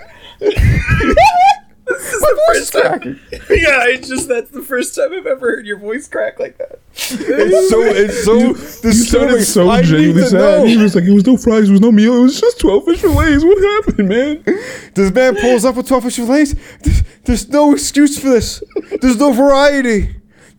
this 1.87 2.15
is 2.15 2.23
My 2.23 2.33
voice 2.49 2.59
is 2.61 2.71
cracking. 2.71 3.21
yeah, 3.33 3.85
it's 3.89 4.09
just 4.09 4.29
that's 4.29 4.51
the 4.51 4.63
first 4.63 4.95
time 4.95 5.13
I've 5.13 5.27
ever 5.27 5.51
heard 5.57 5.67
your 5.67 5.79
voice 5.79 6.07
crack 6.09 6.39
like 6.39 6.57
that. 6.59 6.79
It's 6.95 7.71
so, 7.71 7.81
it's 7.83 8.25
so 8.25 8.35
You 8.39 8.55
disturbing. 8.55 9.43
sounded 9.43 9.45
so 9.45 9.69
I 9.71 9.81
need 9.81 9.87
genuinely 9.89 10.23
sad. 10.23 10.33
know. 10.39 10.65
He 10.65 10.77
was 10.77 10.95
like, 10.95 11.05
"It 11.05 11.13
was 11.13 11.27
no 11.27 11.37
fries, 11.37 11.69
it 11.69 11.73
was 11.73 11.81
no 11.81 11.91
meal, 11.93 12.17
it 12.17 12.21
was 12.23 12.41
just 12.41 12.61
twelve 12.61 12.85
fish 12.85 13.01
fillets." 13.01 13.45
What 13.45 13.59
happened, 13.87 14.09
man? 14.09 14.43
This 14.95 15.13
man 15.13 15.35
pulls 15.37 15.65
up 15.65 15.75
with 15.75 15.89
12 15.89 16.05
fish 16.05 16.17
fillets. 16.17 16.55
There's, 16.83 17.03
there's 17.25 17.49
no 17.49 17.73
excuse 17.73 18.19
for 18.19 18.29
this. 18.31 18.63
There's 19.01 19.19
no 19.19 19.33
variety. 19.33 20.15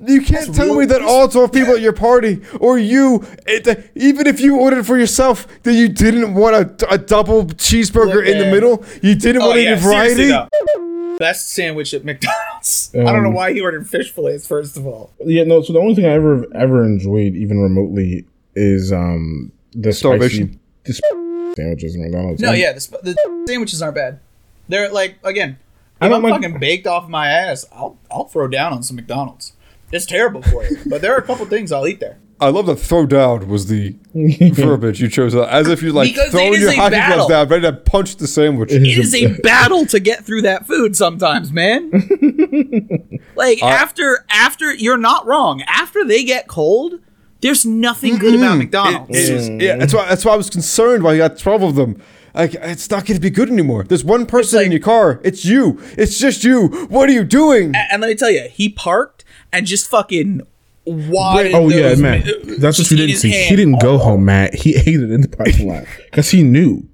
You 0.05 0.21
can't 0.21 0.53
tell 0.53 0.75
me 0.75 0.85
that 0.87 1.01
all 1.01 1.27
12 1.27 1.51
people 1.51 1.73
at 1.75 1.81
your 1.81 1.93
party 1.93 2.41
or 2.59 2.77
you, 2.77 3.25
it, 3.47 3.91
even 3.95 4.27
if 4.27 4.39
you 4.41 4.59
ordered 4.59 4.85
for 4.85 4.97
yourself, 4.97 5.47
that 5.63 5.73
you 5.73 5.87
didn't 5.87 6.33
want 6.33 6.55
a, 6.83 6.93
a 6.93 6.97
double 6.97 7.45
cheeseburger 7.45 8.15
Look, 8.15 8.25
in 8.25 8.37
the 8.37 8.43
man. 8.45 8.53
middle. 8.53 8.85
You 9.01 9.15
didn't 9.15 9.41
Oh 9.41 9.47
want 9.49 9.61
yeah, 9.61 9.69
any 9.71 9.81
seriously 9.81 10.25
variety. 10.27 10.49
though. 10.75 11.17
Best 11.17 11.51
sandwich 11.53 11.93
at 11.93 12.03
McDonald's. 12.03 12.91
I 12.93 12.97
don't 13.03 13.23
know 13.23 13.29
Um, 13.29 13.33
why 13.35 13.53
he 13.53 13.61
ordered 13.61 13.87
fish 13.89 14.11
fillets 14.11 14.45
first 14.45 14.75
of 14.75 14.85
all. 14.85 15.13
Yeah, 15.23 15.45
no. 15.45 15.61
So 15.61 15.71
the 15.73 15.79
only 15.79 15.95
thing 15.95 16.05
I 16.05 16.09
ever 16.09 16.45
ever 16.53 16.83
enjoyed, 16.83 17.35
even 17.35 17.59
remotely, 17.61 18.25
is 18.53 18.91
um 18.91 19.53
the 19.73 19.93
Starvation. 19.93 20.47
spicy 20.47 20.59
the 20.83 20.93
sp- 20.93 21.55
sandwiches 21.55 21.95
in 21.95 22.01
McDonald's. 22.03 22.41
No, 22.41 22.51
yeah, 22.51 22.73
the, 22.73 22.81
sp- 22.83 22.99
the 23.01 23.15
sandwiches 23.47 23.81
aren't 23.81 23.95
bad. 23.95 24.19
They're 24.67 24.91
like 24.91 25.17
again, 25.23 25.57
I 26.01 26.07
if 26.07 26.11
don't 26.11 26.25
I'm 26.25 26.29
like- 26.31 26.41
fucking 26.41 26.59
baked 26.59 26.85
off 26.85 27.07
my 27.07 27.29
ass, 27.29 27.65
I'll 27.71 27.97
I'll 28.11 28.25
throw 28.25 28.49
down 28.49 28.73
on 28.73 28.83
some 28.83 28.97
McDonald's. 28.97 29.53
It's 29.92 30.06
terrible 30.06 30.42
for 30.42 30.63
you, 30.65 30.77
but 30.88 31.01
there 31.01 31.13
are 31.13 31.18
a 31.18 31.24
couple 31.24 31.46
things 31.46 31.72
I'll 31.72 31.88
eat 31.88 32.00
there. 32.00 32.18
I 32.39 32.50
love 32.50 32.65
that 32.65 32.75
throw 32.75 33.06
down 33.06 33.48
was 33.48 33.68
the 33.68 33.96
verbiage 34.54 35.00
you 35.00 35.08
chose. 35.08 35.34
Uh, 35.34 35.44
as 35.46 35.70
if 35.70 35.82
you 35.82 35.94
like 35.94 36.13
Because 36.13 36.32
throwing 36.32 36.60
your 36.60 36.72
a 36.72 36.75
hockey 36.75 36.92
battle. 36.96 37.15
gloves 37.27 37.30
down, 37.30 37.48
ready 37.48 37.62
to 37.63 37.74
punch 37.74 38.18
the 38.18 38.27
sandwich. 38.27 38.74
It 38.74 38.84
is 38.86 39.15
a 39.15 39.39
battle 39.39 39.86
to 39.86 40.00
get 40.01 40.25
through 40.25 40.42
that 40.42 40.68
food 40.68 40.98
sometimes, 40.98 41.54
man. 41.54 41.92
like 43.36 43.63
after 43.63 44.25
after 44.30 44.74
you're 44.74 44.98
not 44.98 45.25
wrong. 45.25 45.62
After 45.62 46.04
they 46.04 46.25
get 46.25 46.48
cold, 46.48 47.00
there's 47.39 47.65
nothing 47.65 48.18
good 48.18 48.36
about 48.36 48.58
McDonald's. 48.58 49.18
It 49.18 49.30
is. 49.34 49.50
Yeah, 49.50 49.77
that's 49.77 49.94
why. 49.94 50.06
That's 50.10 50.25
why 50.25 50.34
I 50.34 50.38
was 50.38 50.50
concerned. 50.50 51.04
Why 51.04 51.13
you 51.13 51.20
got 51.20 51.38
twelve 51.38 51.63
of 51.63 51.75
them. 51.75 52.01
Like 52.34 52.54
it's 52.56 52.89
not 52.89 53.06
going 53.06 53.15
to 53.15 53.22
be 53.22 53.30
good 53.30 53.50
anymore. 53.50 53.86
There's 53.86 54.04
one 54.04 54.25
person 54.25 54.62
in 54.63 54.72
your 54.74 54.82
car. 54.82 55.22
It's 55.24 55.46
you. 55.46 55.82
It's 55.98 56.20
just 56.20 56.44
you. 56.44 56.68
What 56.89 57.08
are 57.08 57.13
you 57.13 57.24
doing? 57.24 57.74
and 57.74 58.01
let 58.01 58.10
me 58.10 58.15
tell 58.15 58.30
you, 58.30 58.50
he 58.51 58.68
parked 58.68 59.14
and 59.57 59.65
just 59.65 59.89
fucking 59.89 60.41
wadded. 60.85 61.53
Oh 61.53 61.69
yeah, 61.69 61.89
those 61.89 62.01
man. 62.01 62.24
mi- 62.25 62.57
That's 62.57 62.77
what 62.77 62.89
you 62.91 62.97
didn't 62.97 63.17
see. 63.17 63.31
He 63.31 63.55
didn't 63.55 63.81
go 63.81 63.97
home, 63.97 64.25
Matt. 64.25 64.53
He 64.55 64.75
ate 64.75 64.88
it 64.88 65.12
in 65.12 65.21
the 65.21 65.27
parking 65.29 65.67
lot 65.67 65.85
because 66.05 66.29
he 66.31 66.43
knew. 66.43 66.88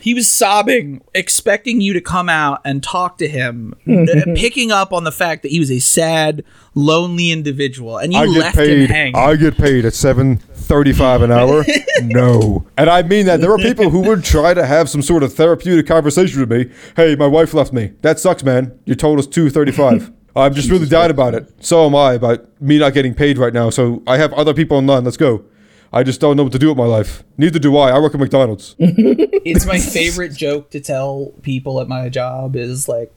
He 0.00 0.12
was 0.14 0.28
sobbing, 0.28 1.02
expecting 1.14 1.80
you 1.80 1.92
to 1.92 2.00
come 2.00 2.28
out 2.28 2.62
and 2.64 2.82
talk 2.82 3.18
to 3.18 3.28
him, 3.28 3.74
picking 4.34 4.72
up 4.72 4.92
on 4.92 5.04
the 5.04 5.12
fact 5.12 5.42
that 5.42 5.50
he 5.52 5.60
was 5.60 5.70
a 5.70 5.78
sad, 5.78 6.42
lonely 6.74 7.30
individual, 7.30 7.98
and 7.98 8.12
you 8.12 8.18
I 8.18 8.26
get 8.26 8.38
left 8.38 8.56
him 8.58 8.64
paid. 8.66 8.90
hanging. 8.90 9.14
I 9.16 9.36
get 9.36 9.56
paid 9.58 9.84
at 9.84 9.94
seven 9.94 10.38
thirty-five 10.38 11.22
an 11.22 11.30
hour. 11.30 11.64
no, 12.02 12.66
and 12.76 12.88
I 12.90 13.02
mean 13.02 13.26
that. 13.26 13.40
There 13.40 13.52
are 13.52 13.58
people 13.58 13.90
who 13.90 14.00
would 14.00 14.24
try 14.24 14.52
to 14.54 14.66
have 14.66 14.88
some 14.88 15.02
sort 15.02 15.22
of 15.22 15.34
therapeutic 15.34 15.86
conversation 15.86 16.40
with 16.40 16.50
me. 16.50 16.72
Hey, 16.96 17.14
my 17.14 17.26
wife 17.26 17.54
left 17.54 17.72
me. 17.72 17.92
That 18.00 18.18
sucks, 18.18 18.42
man. 18.42 18.76
Your 18.84 18.96
total's 18.96 19.28
two 19.28 19.48
thirty-five. 19.50 20.10
I'm 20.38 20.54
just 20.54 20.70
really 20.70 20.86
down 20.86 21.10
about 21.10 21.34
it. 21.34 21.52
So 21.64 21.86
am 21.86 21.94
I 21.94 22.14
about 22.14 22.60
me 22.60 22.78
not 22.78 22.94
getting 22.94 23.14
paid 23.14 23.38
right 23.38 23.52
now. 23.52 23.70
So 23.70 24.02
I 24.06 24.18
have 24.18 24.32
other 24.34 24.54
people 24.54 24.78
in 24.78 24.86
line. 24.86 25.04
Let's 25.04 25.16
go. 25.16 25.44
I 25.92 26.02
just 26.02 26.20
don't 26.20 26.36
know 26.36 26.42
what 26.42 26.52
to 26.52 26.58
do 26.58 26.68
with 26.68 26.76
my 26.76 26.84
life. 26.84 27.24
Neither 27.38 27.58
do 27.58 27.76
I. 27.76 27.90
I 27.90 27.98
work 27.98 28.14
at 28.14 28.20
McDonald's. 28.20 28.74
it's 28.78 29.64
my 29.64 29.78
favorite 29.78 30.34
joke 30.34 30.70
to 30.70 30.80
tell 30.80 31.32
people 31.42 31.80
at 31.80 31.88
my 31.88 32.08
job 32.08 32.56
is 32.56 32.88
like 32.88 33.12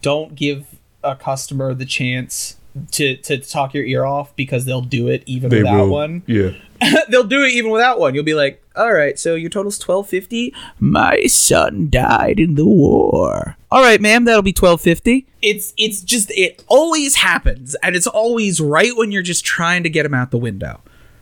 don't 0.00 0.34
give 0.34 0.66
a 1.02 1.16
customer 1.16 1.74
the 1.74 1.84
chance 1.84 2.56
to 2.92 3.16
to 3.18 3.38
talk 3.38 3.74
your 3.74 3.84
ear 3.84 4.04
off 4.04 4.34
because 4.36 4.64
they'll 4.64 4.80
do 4.80 5.08
it 5.08 5.22
even 5.26 5.50
without 5.50 5.88
one 5.88 6.22
Yeah. 6.26 6.50
they'll 7.08 7.24
do 7.24 7.42
it 7.44 7.52
even 7.52 7.70
without 7.70 7.98
one 8.00 8.14
you'll 8.14 8.24
be 8.24 8.34
like 8.34 8.62
all 8.76 8.92
right 8.92 9.18
so 9.18 9.34
your 9.34 9.50
total's 9.50 9.78
1250 9.78 10.52
my 10.80 11.22
son 11.26 11.88
died 11.90 12.40
in 12.40 12.54
the 12.54 12.64
war 12.64 13.56
all 13.70 13.82
right 13.82 14.00
ma'am 14.00 14.24
that'll 14.24 14.42
be 14.42 14.50
1250 14.50 15.26
it's 15.42 15.72
it's 15.76 16.00
just 16.02 16.30
it 16.32 16.62
always 16.68 17.16
happens 17.16 17.74
and 17.82 17.94
it's 17.96 18.06
always 18.06 18.60
right 18.60 18.96
when 18.96 19.12
you're 19.12 19.22
just 19.22 19.44
trying 19.44 19.82
to 19.82 19.88
get 19.90 20.04
him 20.04 20.14
out 20.14 20.30
the 20.30 20.38
window 20.38 20.80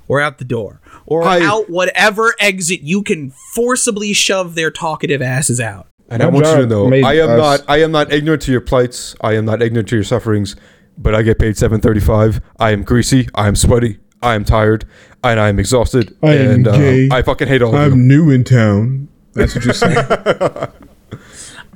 or 0.09 0.21
out 0.21 0.39
the 0.39 0.45
door 0.45 0.81
or 1.07 1.23
I- 1.25 1.41
out 1.43 1.69
whatever 1.71 2.35
exit 2.41 2.81
you 2.81 3.03
can 3.03 3.31
forcibly 3.55 4.13
shove 4.13 4.55
their 4.55 4.71
talkative 4.71 5.21
asses 5.23 5.61
out 5.61 5.87
And 6.09 6.23
I 6.23 6.27
want 6.27 6.47
you 6.47 6.57
to 6.57 6.67
know, 6.67 6.87
I 6.93 7.15
am 7.19 7.31
us- 7.31 7.61
not, 7.61 7.71
I 7.71 7.83
am 7.83 7.93
not 7.93 8.13
ignorant 8.13 8.43
to 8.43 8.53
your 8.53 8.61
plights. 8.61 9.15
I 9.23 9.35
am 9.35 9.45
not 9.47 9.63
ignorant 9.63 9.89
to 9.89 9.97
your 9.97 10.05
sufferings. 10.05 10.57
But 10.99 11.15
I 11.15 11.23
get 11.23 11.39
paid 11.39 11.57
seven 11.57 11.81
thirty-five. 11.81 12.43
I 12.61 12.73
am 12.73 12.83
greasy. 12.85 13.27
I 13.35 13.49
am 13.49 13.57
sweaty. 13.57 13.99
I 14.23 14.35
am 14.35 14.45
tired, 14.45 14.87
and 15.25 15.41
I 15.41 15.49
am 15.49 15.59
exhausted. 15.59 16.17
I 16.23 16.35
am 16.35 16.51
and 16.51 16.69
uh. 16.69 17.15
I 17.15 17.23
fucking 17.23 17.49
hate 17.49 17.63
all 17.63 17.75
of 17.75 17.87
you. 17.87 17.93
I'm 17.93 18.07
new 18.07 18.31
in 18.31 18.45
town. 18.45 19.09
That's 19.33 19.55
what 19.55 19.65
you're 19.65 19.75
saying. 19.75 19.97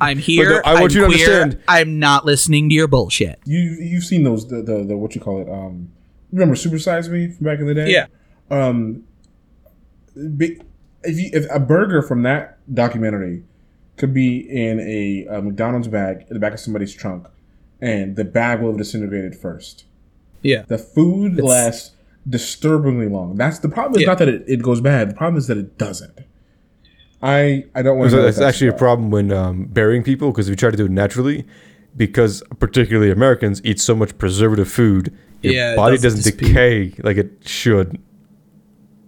I'm 0.00 0.18
here. 0.18 0.60
I 0.64 0.74
want 0.74 0.92
I'm 0.92 0.96
you 0.96 1.00
to 1.02 1.06
queer, 1.06 1.40
understand- 1.42 1.62
I'm 1.68 1.98
not 1.98 2.24
listening 2.26 2.68
to 2.68 2.74
your 2.74 2.86
bullshit. 2.86 3.40
you 3.46 3.58
you've 3.80 4.04
seen 4.04 4.24
those 4.24 4.46
the, 4.48 4.62
the 4.62 4.84
the 4.84 4.96
what 4.96 5.14
you 5.14 5.20
call 5.20 5.40
it? 5.40 5.48
Um, 5.48 5.90
remember 6.32 6.54
Super 6.54 6.78
Size 6.78 7.08
Me 7.08 7.28
from 7.30 7.44
back 7.46 7.58
in 7.60 7.66
the 7.66 7.74
day? 7.74 7.90
Yeah. 7.90 8.06
Um, 8.50 9.04
be- 10.36 10.60
if 11.02 11.18
you, 11.18 11.30
if 11.32 11.46
a 11.50 11.58
burger 11.60 12.02
from 12.02 12.22
that 12.24 12.58
documentary 12.72 13.44
could 13.96 14.12
be 14.12 14.38
in 14.38 14.80
a, 14.80 15.24
a 15.34 15.40
McDonald's 15.42 15.88
bag 15.88 16.26
in 16.28 16.34
the 16.34 16.40
back 16.40 16.52
of 16.52 16.60
somebody's 16.60 16.92
trunk, 16.94 17.26
and 17.80 18.16
the 18.16 18.24
bag 18.24 18.60
will 18.60 18.68
have 18.70 18.78
disintegrated 18.78 19.34
first. 19.34 19.84
Yeah. 20.42 20.62
The 20.68 20.78
food 20.78 21.40
lasts 21.40 21.92
disturbingly 22.28 23.08
long. 23.08 23.36
That's 23.36 23.58
the 23.60 23.68
problem. 23.68 23.96
Is 23.96 24.02
Yeah. 24.02 24.06
not 24.08 24.18
that 24.18 24.28
it, 24.28 24.44
it 24.46 24.62
goes 24.62 24.80
bad. 24.80 25.10
The 25.10 25.14
problem 25.14 25.38
is 25.38 25.46
that 25.46 25.56
it 25.58 25.78
doesn't. 25.78 26.18
I 27.22 27.64
I 27.74 27.82
don't 27.82 27.98
want 27.98 28.12
It's, 28.12 28.14
to. 28.20 28.26
it's 28.28 28.40
actually 28.40 28.68
a 28.68 28.72
problem 28.74 29.10
when 29.10 29.32
um, 29.32 29.64
burying 29.66 30.02
people 30.02 30.30
because 30.32 30.50
we 30.50 30.56
try 30.56 30.70
to 30.70 30.76
do 30.76 30.84
it 30.86 30.90
naturally, 30.90 31.46
because 31.96 32.42
particularly 32.58 33.10
Americans 33.10 33.60
eat 33.64 33.80
so 33.80 33.94
much 33.94 34.16
preservative 34.18 34.68
food, 34.68 35.16
your 35.42 35.54
Yeah, 35.54 35.76
body 35.76 35.96
doesn't 35.96 36.18
doesn't 36.24 36.38
decay 36.38 36.92
like 37.02 37.16
it 37.16 37.30
should. 37.46 37.98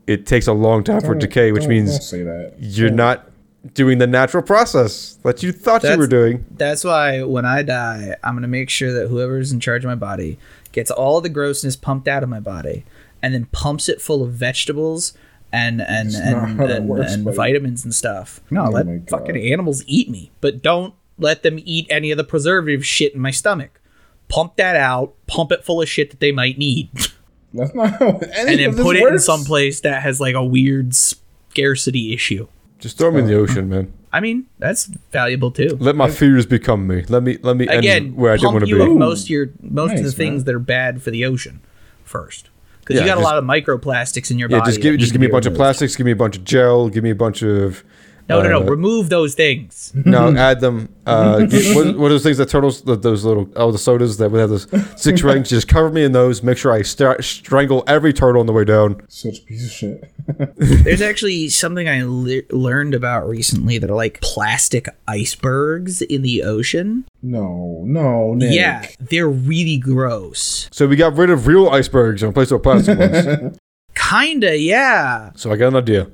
It 0.07 0.25
takes 0.27 0.47
a 0.47 0.55
long 0.55 0.85
time 0.85 1.03
for 1.03 1.13
it 1.13 1.21
to 1.21 1.27
decay, 1.27 1.53
which 1.53 1.63
Don't- 1.65 1.71
means 1.71 2.11
don't 2.11 2.53
you're 2.59 2.91
not 2.91 3.31
doing 3.75 3.99
the 3.99 4.07
natural 4.07 4.43
process 4.43 5.19
that 5.25 5.43
you 5.43 5.53
thought 5.53 5.83
you 5.83 5.99
were 5.99 6.07
doing. 6.07 6.47
That's 6.57 6.85
why 6.85 7.23
when 7.25 7.45
I 7.45 7.63
die, 7.63 8.17
I'm 8.25 8.35
gonna 8.35 8.49
make 8.49 8.71
sure 8.71 8.93
that 8.95 9.09
whoever's 9.09 9.53
in 9.53 9.61
charge 9.61 9.85
of 9.85 9.89
my 9.89 9.95
body 9.97 10.39
gets 10.73 10.91
all 10.91 11.21
the 11.21 11.29
grossness 11.29 11.77
pumped 11.77 12.09
out 12.09 12.23
of 12.23 12.31
my 12.31 12.41
body, 12.41 12.85
and 13.23 13.35
then 13.35 13.47
pumps 13.47 13.89
it 13.89 14.01
full 14.01 14.23
of 14.23 14.33
vegetables 14.33 15.13
and 15.53 15.81
and 15.81 16.13
not 16.13 16.23
and, 16.23 16.61
and, 16.61 16.89
works, 16.89 17.15
and 17.15 17.25
vitamins 17.35 17.85
and 17.85 17.95
stuff. 17.95 18.41
No, 18.51 18.67
Oh 18.67 18.71
let 18.71 18.87
my 18.87 18.97
God. 18.97 19.11
fucking 19.11 19.37
animals 19.37 19.83
eat 19.87 20.09
me, 20.11 20.31
but 20.41 20.63
don't 20.63 20.95
let 21.19 21.43
them 21.43 21.59
eat 21.65 21.87
any 21.91 22.11
of 22.11 22.17
the 22.19 22.25
preservative 22.25 22.85
shit 22.87 23.15
in 23.15 23.21
my 23.21 23.31
stomach. 23.31 23.81
Pump 24.29 24.57
that 24.57 24.77
out. 24.77 25.15
Pump 25.27 25.51
it 25.53 25.65
full 25.65 25.81
of 25.81 25.89
shit 25.89 26.11
that 26.11 26.21
they 26.21 26.33
might 26.33 26.59
need. 26.59 26.91
That's 27.55 27.75
not 27.75 27.99
how 27.99 28.07
any 28.35 28.35
and 28.35 28.49
then 28.61 28.69
of 28.71 28.77
this 28.77 28.85
put 28.85 28.97
it 28.97 29.07
in 29.11 29.19
some 29.19 29.43
place 29.45 29.81
that 29.81 30.03
has 30.03 30.21
like 30.21 30.35
a 30.35 30.45
weird 30.45 30.95
scarcity 30.95 32.13
issue. 32.13 32.47
Just 32.79 32.99
throw 32.99 33.11
me 33.11 33.21
in 33.21 33.27
the 33.27 33.35
ocean, 33.35 33.69
man. 33.69 33.93
I 34.13 34.21
mean, 34.21 34.47
that's 34.59 34.87
valuable 34.87 35.51
too. 35.51 35.77
Let 35.81 35.97
my 35.97 36.09
fears 36.11 36.47
become 36.47 36.87
me. 36.87 37.03
Let 37.09 37.23
me 37.23 37.39
let 37.43 37.57
me 37.57 37.67
Again, 37.67 38.05
end 38.07 38.17
where 38.17 38.33
I 38.33 38.37
didn't 38.37 38.45
pump 38.45 38.55
want 38.55 38.65
to 38.65 38.71
you 38.71 38.77
be. 38.77 38.83
of 38.93 38.97
most 38.97 39.25
of 39.25 39.31
your 39.31 39.51
most 39.61 39.95
of 39.99 40.05
the 40.05 40.13
things 40.13 40.41
man. 40.41 40.45
that 40.45 40.55
are 40.55 40.59
bad 40.61 41.03
for 41.03 41.11
the 41.11 41.25
ocean 41.25 41.61
first, 42.05 42.49
because 42.89 43.01
Yeah, 43.01 43.07
you 43.07 43.15
got 43.15 43.19
a 43.19 43.25
lot 43.25 43.37
of 43.37 43.45
microplastics 43.45 44.31
in 44.31 44.39
your 44.39 44.51
Yeah, 44.51 44.61
body. 44.61 44.71
just 44.71 44.81
give 44.81 44.99
just 44.99 45.13
give 45.13 45.21
me 45.21 45.27
a 45.27 45.31
bunch 45.31 45.45
of 45.47 45.55
plastics. 45.55 45.95
Give 45.95 46.07
me 46.07 46.13
a 46.13 46.17
bunch 46.17 46.37
of 46.39 46.45
gel. 46.45 46.89
Give 46.89 47.05
me 47.05 47.11
a 47.11 47.15
bunch 47.15 47.43
of 47.43 47.85
No, 48.29 48.43
no, 48.43 48.49
no. 48.49 48.61
Uh, 48.61 48.71
Remove 48.71 49.09
those 49.09 49.35
things. 49.35 49.93
No, 49.95 50.35
add 50.37 50.61
them. 50.61 50.95
Uh, 51.07 51.41
get, 51.47 51.75
what, 51.75 51.97
what 51.97 52.07
are 52.07 52.09
those 52.11 52.23
things 52.23 52.37
that 52.37 52.51
turtles, 52.51 52.83
the, 52.83 52.95
those 52.95 53.25
little, 53.25 53.49
oh, 53.57 53.73
the 53.73 53.79
sodas 53.79 54.19
that 54.19 54.31
would 54.31 54.41
have 54.41 54.51
those 54.51 54.67
six 55.01 55.23
rings? 55.25 55.49
Just 55.49 55.67
cover 55.69 55.91
me 55.91 56.05
in 56.05 56.13
those. 56.13 56.43
Make 56.43 56.59
sure 56.59 56.71
I 56.73 56.83
stra- 56.83 57.23
strangle 57.23 57.85
every 57.87 58.13
turtle 58.13 58.41
on 58.41 58.47
the 58.47 58.53
way 58.53 58.65
down. 58.65 59.01
Such 59.09 59.39
a 59.39 59.43
piece 59.43 59.65
of 59.65 59.71
shit. 59.73 60.13
There's 60.57 61.01
actually 61.01 61.49
something 61.49 61.89
I 61.89 62.03
le- 62.05 62.43
learned 62.51 62.95
about 62.95 63.27
recently 63.27 63.79
that 63.79 63.89
are 63.91 63.95
like 63.97 64.21
plastic 64.21 64.89
icebergs 65.07 66.03
in 66.03 66.21
the 66.23 66.43
ocean. 66.43 67.07
No, 67.23 67.83
no, 67.87 68.35
Nick. 68.35 68.53
Yeah, 68.53 68.87
they're 69.01 69.29
really 69.29 69.79
gross. 69.79 70.69
So 70.71 70.87
we 70.87 70.97
got 70.97 71.17
rid 71.17 71.31
of 71.31 71.47
real 71.47 71.69
icebergs 71.71 72.23
and 72.23 72.29
replaced 72.31 72.53
with 72.53 72.63
plastic 72.63 72.99
ones. 72.99 73.59
Kinda, 73.95 74.57
yeah. 74.59 75.31
So 75.35 75.51
I 75.51 75.57
got 75.57 75.69
an 75.69 75.77
idea. 75.77 76.11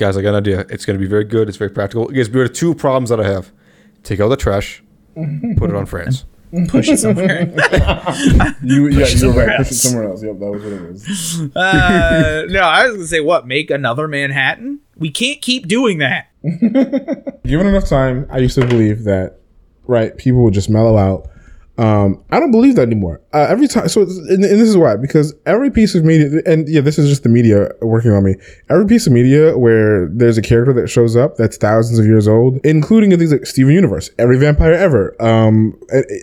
Guys, 0.00 0.16
I 0.16 0.22
got 0.22 0.30
an 0.30 0.36
idea. 0.36 0.60
It's 0.70 0.86
going 0.86 0.98
to 0.98 1.00
be 1.00 1.06
very 1.06 1.24
good. 1.24 1.46
It's 1.46 1.58
very 1.58 1.70
practical. 1.70 2.08
It 2.08 2.14
gives 2.14 2.30
me 2.30 2.42
the 2.42 2.48
two 2.48 2.74
problems 2.74 3.10
that 3.10 3.20
I 3.20 3.28
have. 3.28 3.52
Take 4.02 4.18
out 4.18 4.28
the 4.28 4.36
trash, 4.38 4.82
put 5.14 5.68
it 5.68 5.76
on 5.76 5.84
France. 5.84 6.24
Push 6.68 6.88
it 6.88 6.98
somewhere. 6.98 7.52
You, 8.62 8.88
yeah, 8.88 8.92
you 8.92 8.98
were 8.98 9.06
somewhere 9.06 9.46
right. 9.48 9.58
Push 9.58 9.66
it 9.66 9.72
else. 9.72 9.82
somewhere 9.82 10.08
else. 10.08 10.22
Yep, 10.22 10.38
that 10.38 10.50
was 10.50 10.62
what 10.62 10.72
it 10.72 10.90
was. 10.90 11.40
uh, 11.56 12.46
no, 12.48 12.60
I 12.60 12.86
was 12.86 12.94
gonna 12.94 13.06
say 13.08 13.20
what? 13.20 13.46
Make 13.46 13.70
another 13.70 14.08
Manhattan? 14.08 14.80
We 14.96 15.10
can't 15.10 15.42
keep 15.42 15.68
doing 15.68 15.98
that. 15.98 16.28
Given 17.44 17.66
enough 17.66 17.86
time, 17.86 18.26
I 18.30 18.38
used 18.38 18.54
to 18.54 18.66
believe 18.66 19.04
that, 19.04 19.40
right, 19.86 20.16
people 20.16 20.42
would 20.44 20.54
just 20.54 20.70
mellow 20.70 20.96
out. 20.96 21.28
Um, 21.80 22.22
I 22.30 22.38
don't 22.38 22.50
believe 22.50 22.76
that 22.76 22.82
anymore. 22.82 23.22
Uh, 23.32 23.46
every 23.48 23.66
time, 23.66 23.88
so, 23.88 24.02
and, 24.02 24.44
and 24.44 24.60
this 24.60 24.68
is 24.68 24.76
why, 24.76 24.96
because 24.96 25.32
every 25.46 25.70
piece 25.70 25.94
of 25.94 26.04
media, 26.04 26.42
and 26.44 26.68
yeah, 26.68 26.82
this 26.82 26.98
is 26.98 27.08
just 27.08 27.22
the 27.22 27.30
media 27.30 27.70
working 27.80 28.10
on 28.10 28.22
me. 28.22 28.34
Every 28.68 28.84
piece 28.84 29.06
of 29.06 29.14
media 29.14 29.56
where 29.56 30.06
there's 30.08 30.36
a 30.36 30.42
character 30.42 30.74
that 30.74 30.88
shows 30.88 31.16
up 31.16 31.36
that's 31.36 31.56
thousands 31.56 31.98
of 31.98 32.04
years 32.04 32.28
old, 32.28 32.60
including 32.64 33.16
things 33.16 33.32
like 33.32 33.46
Steven 33.46 33.72
Universe, 33.72 34.10
every 34.18 34.36
vampire 34.36 34.74
ever, 34.74 35.16
um, 35.22 35.74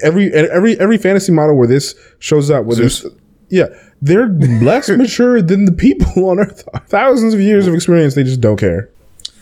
every 0.04 0.32
every 0.32 0.80
every 0.80 0.98
fantasy 1.00 1.32
model 1.32 1.58
where 1.58 1.68
this 1.68 1.96
shows 2.20 2.52
up, 2.52 2.66
with 2.66 2.78
this, 2.78 3.04
yeah, 3.50 3.66
they're 4.00 4.30
less 4.62 4.90
mature 4.98 5.42
than 5.42 5.66
the 5.66 5.72
people 5.72 6.30
on 6.30 6.38
Earth. 6.38 6.70
Thousands 6.86 7.34
of 7.34 7.42
years 7.42 7.66
of 7.66 7.74
experience, 7.74 8.14
they 8.14 8.24
just 8.24 8.42
don't 8.42 8.58
care. 8.58 8.92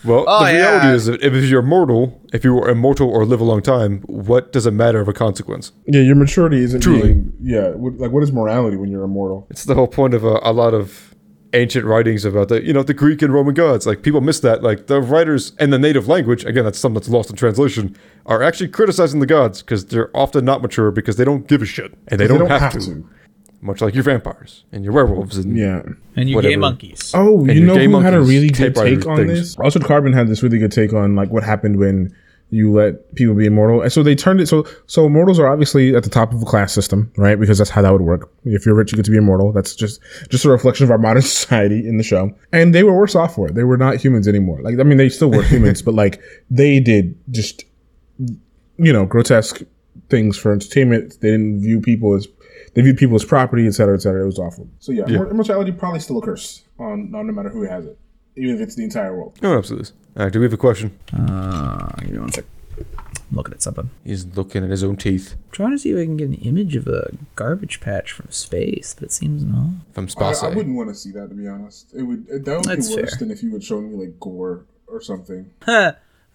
Well, 0.06 0.24
Oh, 0.28 0.44
the 0.46 0.52
reality 0.52 0.86
yeah. 0.88 0.94
is 0.94 1.06
that 1.06 1.22
if 1.22 1.34
you're 1.44 1.62
mortal, 1.62 2.20
if 2.32 2.44
you 2.44 2.54
were 2.54 2.68
immortal 2.68 3.08
or 3.10 3.24
live 3.24 3.40
a 3.40 3.44
long 3.44 3.62
time, 3.62 4.00
what 4.06 4.52
does 4.52 4.66
it 4.66 4.70
matter 4.72 5.00
of 5.00 5.08
a 5.08 5.12
consequence? 5.12 5.72
Yeah, 5.86 6.00
your 6.02 6.14
maturity 6.16 6.58
isn't 6.62 6.80
Truly. 6.80 7.02
being. 7.14 7.32
Yeah, 7.42 7.70
what, 7.70 7.98
like 7.98 8.10
what 8.12 8.22
is 8.22 8.32
morality 8.32 8.76
when 8.76 8.90
you're 8.90 9.04
immortal? 9.04 9.46
It's 9.50 9.64
the 9.64 9.74
whole 9.74 9.88
point 9.88 10.14
of 10.14 10.24
a, 10.24 10.38
a 10.42 10.52
lot 10.52 10.74
of 10.74 11.14
ancient 11.52 11.86
writings 11.86 12.24
about 12.24 12.48
the 12.48 12.62
you 12.62 12.72
know 12.72 12.82
the 12.82 12.92
Greek 12.92 13.22
and 13.22 13.32
Roman 13.32 13.54
gods. 13.54 13.86
Like 13.86 14.02
people 14.02 14.20
miss 14.20 14.40
that. 14.40 14.62
Like 14.62 14.88
the 14.88 15.00
writers 15.00 15.52
in 15.58 15.70
the 15.70 15.78
native 15.78 16.06
language, 16.08 16.44
again, 16.44 16.64
that's 16.64 16.78
something 16.78 16.94
that's 17.00 17.08
lost 17.08 17.30
in 17.30 17.36
translation, 17.36 17.96
are 18.26 18.42
actually 18.42 18.68
criticizing 18.68 19.20
the 19.20 19.26
gods 19.26 19.62
because 19.62 19.86
they're 19.86 20.10
often 20.14 20.44
not 20.44 20.60
mature 20.62 20.90
because 20.90 21.16
they 21.16 21.24
don't 21.24 21.46
give 21.48 21.62
a 21.62 21.66
shit 21.66 21.94
and 22.08 22.20
they, 22.20 22.26
don't, 22.26 22.46
have, 22.48 22.72
to. 22.72 23.08
Much 23.66 23.80
like 23.80 23.94
your 23.94 24.04
vampires 24.04 24.64
and 24.72 24.84
your 24.84 24.92
werewolves 24.92 25.36
and 25.36 25.56
Yeah. 25.58 25.82
And 26.14 26.30
you 26.30 26.36
Whatever. 26.36 26.52
gay 26.52 26.56
monkeys. 26.56 27.10
Oh, 27.14 27.44
you 27.46 27.64
know 27.64 27.74
gay 27.74 27.86
who 27.86 27.98
had 27.98 28.14
a 28.14 28.20
really 28.20 28.48
good 28.48 28.74
take 28.76 29.06
on 29.06 29.16
things. 29.18 29.28
this? 29.28 29.56
Altered 29.58 29.84
Carbon 29.84 30.12
had 30.12 30.28
this 30.28 30.42
really 30.42 30.58
good 30.58 30.72
take 30.72 30.92
on 30.92 31.16
like 31.16 31.30
what 31.30 31.42
happened 31.42 31.76
when 31.78 32.14
you 32.50 32.72
let 32.72 33.12
people 33.16 33.34
be 33.34 33.44
immortal, 33.44 33.82
and 33.82 33.92
so 33.92 34.04
they 34.04 34.14
turned 34.14 34.40
it 34.40 34.46
so 34.46 34.64
so 34.86 35.04
immortals 35.04 35.40
are 35.40 35.48
obviously 35.48 35.96
at 35.96 36.04
the 36.04 36.08
top 36.10 36.32
of 36.32 36.40
a 36.40 36.44
class 36.44 36.72
system, 36.72 37.10
right? 37.16 37.40
Because 37.40 37.58
that's 37.58 37.70
how 37.70 37.82
that 37.82 37.90
would 37.90 38.02
work. 38.02 38.30
If 38.44 38.64
you're 38.64 38.76
rich, 38.76 38.92
you 38.92 38.96
get 38.96 39.04
to 39.06 39.10
be 39.10 39.16
immortal. 39.16 39.50
That's 39.50 39.74
just 39.74 40.00
just 40.30 40.44
a 40.44 40.48
reflection 40.48 40.84
of 40.84 40.92
our 40.92 40.98
modern 40.98 41.22
society 41.36 41.86
in 41.88 41.96
the 41.96 42.04
show. 42.04 42.32
And 42.52 42.72
they 42.72 42.84
were 42.84 42.96
worse 42.96 43.16
off 43.16 43.34
for 43.34 43.48
it. 43.48 43.56
They 43.56 43.64
were 43.64 43.76
not 43.76 43.96
humans 43.96 44.28
anymore. 44.28 44.60
Like 44.62 44.78
I 44.78 44.84
mean, 44.84 44.96
they 44.96 45.08
still 45.08 45.30
were 45.30 45.42
humans, 45.54 45.82
but 45.82 45.94
like 45.94 46.20
they 46.48 46.78
did 46.78 47.18
just 47.32 47.64
you 48.78 48.92
know 48.92 49.06
grotesque 49.06 49.62
things 50.08 50.38
for 50.38 50.52
entertainment. 50.52 51.18
They 51.20 51.32
didn't 51.32 51.60
view 51.62 51.80
people 51.80 52.14
as 52.14 52.28
they 52.76 52.82
viewed 52.82 52.96
people 52.98 53.16
as 53.16 53.24
property, 53.24 53.66
et 53.66 53.72
cetera, 53.72 53.94
et 53.96 54.00
cetera. 54.02 54.22
It 54.22 54.26
was 54.26 54.38
awful. 54.38 54.68
So 54.78 54.92
yeah, 54.92 55.04
immor- 55.04 55.30
immortality 55.30 55.72
probably 55.72 55.98
still 56.00 56.18
a 56.18 56.22
curse 56.22 56.62
on, 56.78 57.12
on 57.14 57.26
no 57.26 57.32
matter 57.32 57.48
who 57.48 57.62
has 57.62 57.86
it, 57.86 57.98
even 58.36 58.54
if 58.54 58.60
it's 58.60 58.76
the 58.76 58.84
entire 58.84 59.16
world. 59.16 59.36
no, 59.42 59.56
absolutely. 59.58 59.90
All 60.16 60.24
right, 60.24 60.32
do 60.32 60.38
we 60.38 60.44
have 60.44 60.52
a 60.52 60.56
question? 60.56 60.96
Uh, 61.12 61.88
give 62.00 62.10
me 62.12 62.18
one 62.18 62.30
sec. 62.32 62.44
I'm 62.78 63.36
looking 63.36 63.54
at 63.54 63.62
something. 63.62 63.90
He's 64.04 64.24
looking 64.36 64.62
at 64.62 64.70
his 64.70 64.84
own 64.84 64.96
teeth 64.96 65.34
trying 65.50 65.72
to 65.72 65.78
see 65.78 65.90
if 65.90 65.98
I 65.98 66.04
can 66.04 66.16
get 66.16 66.28
an 66.28 66.34
image 66.34 66.76
of 66.76 66.86
a 66.86 67.10
garbage 67.34 67.80
patch 67.80 68.12
from 68.12 68.30
space, 68.30 68.94
but 68.94 69.04
it 69.04 69.12
seems 69.12 69.42
no. 69.42 69.70
from 69.92 70.04
I, 70.04 70.08
Space. 70.08 70.42
I 70.42 70.48
wouldn't 70.54 70.76
want 70.76 70.90
to 70.90 70.94
see 70.94 71.10
that 71.12 71.28
to 71.30 71.34
be 71.34 71.48
honest. 71.48 71.92
It 71.94 72.02
would 72.02 72.28
it, 72.28 72.44
that 72.44 72.56
would 72.56 72.64
That's 72.66 72.88
be 72.94 73.00
worse 73.00 73.10
fair. 73.10 73.18
than 73.20 73.30
if 73.30 73.42
you 73.42 73.50
would 73.52 73.64
show 73.64 73.80
me 73.80 73.96
like 73.96 74.20
gore 74.20 74.66
or 74.86 75.00
something. 75.00 75.50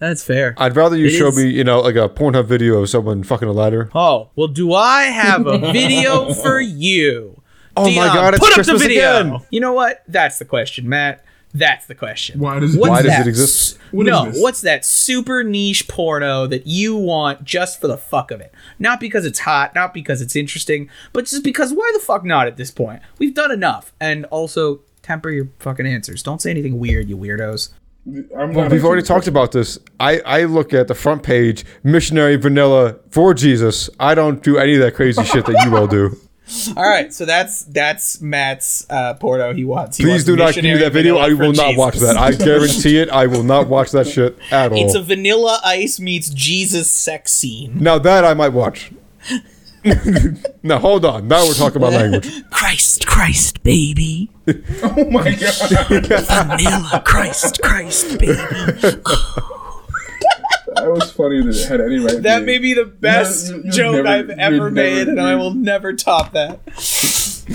That's 0.01 0.23
fair. 0.23 0.55
I'd 0.57 0.75
rather 0.75 0.97
you 0.97 1.05
It 1.05 1.11
show 1.11 1.27
is- 1.27 1.37
me, 1.37 1.49
you 1.49 1.63
know, 1.63 1.79
like 1.79 1.95
a 1.95 2.09
Pornhub 2.09 2.45
video 2.47 2.79
of 2.81 2.89
someone 2.89 3.21
fucking 3.23 3.47
a 3.47 3.51
ladder. 3.53 3.89
Oh, 3.95 4.29
well, 4.35 4.47
do 4.47 4.73
I 4.73 5.03
have 5.03 5.45
a 5.47 5.57
video 5.71 6.33
for 6.33 6.59
you? 6.59 7.39
Oh 7.77 7.85
my 7.89 8.07
God, 8.07 8.33
it's 8.33 8.39
put 8.43 8.49
up 8.49 8.55
Christmas 8.55 8.81
the 8.81 8.87
video. 8.89 9.19
again. 9.35 9.39
You 9.51 9.59
know 9.61 9.73
what? 9.73 10.03
That's 10.07 10.39
the 10.39 10.45
question, 10.45 10.89
Matt. 10.89 11.23
That's 11.53 11.85
the 11.85 11.95
question. 11.95 12.39
Why 12.39 12.59
does 12.59 12.75
it- 12.75 12.79
What's 12.79 12.89
Why 12.89 13.01
does 13.03 13.11
that 13.11 13.27
it 13.27 13.29
exist? 13.29 13.75
s- 13.75 13.79
What 13.91 14.07
is 14.07 14.11
no, 14.11 14.41
what's 14.41 14.61
that 14.61 14.83
super 14.85 15.43
niche 15.43 15.87
porno 15.87 16.47
that 16.47 16.65
you 16.65 16.95
want 16.95 17.43
just 17.43 17.79
for 17.79 17.87
the 17.87 17.97
fuck 17.97 18.31
of 18.31 18.41
it? 18.41 18.53
Not 18.79 18.99
because 18.99 19.25
it's 19.25 19.39
hot, 19.39 19.75
not 19.75 19.93
because 19.93 20.21
it's 20.21 20.35
interesting, 20.35 20.89
but 21.13 21.25
just 21.25 21.43
because 21.43 21.73
why 21.73 21.91
the 21.93 21.99
fuck 21.99 22.25
not 22.25 22.47
at 22.47 22.57
this 22.57 22.71
point? 22.71 23.01
We've 23.19 23.33
done 23.35 23.51
enough. 23.51 23.93
And 24.01 24.25
also, 24.25 24.79
temper 25.03 25.29
your 25.29 25.49
fucking 25.59 25.85
answers. 25.85 26.23
Don't 26.23 26.41
say 26.41 26.49
anything 26.51 26.79
weird, 26.79 27.09
you 27.09 27.17
weirdos. 27.17 27.69
I'm 28.05 28.53
Well, 28.53 28.69
we've 28.69 28.83
already 28.83 29.03
talked 29.03 29.27
about 29.27 29.51
this. 29.51 29.77
I, 29.99 30.19
I 30.21 30.43
look 30.45 30.73
at 30.73 30.87
the 30.87 30.95
front 30.95 31.21
page, 31.21 31.63
missionary 31.83 32.35
vanilla 32.35 32.95
for 33.11 33.33
Jesus. 33.33 33.89
I 33.99 34.15
don't 34.15 34.41
do 34.41 34.57
any 34.57 34.73
of 34.73 34.81
that 34.81 34.95
crazy 34.95 35.23
shit 35.23 35.45
that 35.45 35.65
you 35.65 35.77
all 35.77 35.87
do. 35.87 36.17
All 36.75 36.83
right, 36.83 37.13
so 37.13 37.23
that's 37.23 37.63
that's 37.65 38.19
Matt's 38.19 38.85
uh, 38.89 39.13
porno 39.13 39.53
he 39.53 39.63
wants. 39.63 39.95
He 39.95 40.03
Please 40.03 40.09
wants 40.09 40.23
do 40.25 40.35
not 40.35 40.53
give 40.53 40.65
me 40.65 40.75
that 40.77 40.91
video. 40.91 41.17
I 41.17 41.31
will 41.31 41.53
not 41.53 41.77
watch 41.77 41.95
that. 41.99 42.17
I 42.17 42.33
guarantee 42.33 42.97
it. 42.97 43.09
I 43.09 43.27
will 43.27 43.43
not 43.43 43.69
watch 43.69 43.91
that 43.91 44.05
shit 44.05 44.37
at 44.51 44.73
all. 44.73 44.77
It's 44.77 44.93
a 44.93 45.01
vanilla 45.01 45.61
ice 45.63 45.97
meets 45.97 46.29
Jesus 46.29 46.91
sex 46.91 47.31
scene. 47.31 47.81
now 47.81 47.99
that 47.99 48.25
I 48.25 48.33
might 48.33 48.49
watch. 48.49 48.91
now 50.63 50.77
hold 50.79 51.05
on. 51.05 51.27
Now 51.27 51.45
we're 51.45 51.53
talking 51.53 51.77
about 51.77 51.93
language. 51.93 52.43
Christ, 52.51 53.05
Christ, 53.07 53.63
baby. 53.63 54.29
Oh 54.83 55.05
my 55.09 55.31
god, 55.35 55.87
Vanilla, 56.27 57.01
Christ, 57.05 57.61
Christ, 57.63 58.17
baby. 58.19 58.33
that 58.33 59.01
was 60.77 61.11
funny 61.11 61.41
that 61.41 61.55
it 61.55 61.67
had 61.67 61.81
any 61.81 61.99
right. 61.99 62.21
That 62.23 62.37
name. 62.39 62.45
may 62.45 62.57
be 62.57 62.73
the 62.73 62.85
best 62.85 63.49
You- 63.49 63.61
you've 63.63 63.73
joke 63.73 63.95
never- 63.95 64.07
I've 64.07 64.29
you've 64.29 64.39
ever 64.39 64.55
never- 64.55 64.71
made, 64.71 65.07
and 65.07 65.19
I 65.21 65.35
will 65.35 65.53
never 65.53 65.93
top 65.93 66.33
that. 66.33 66.59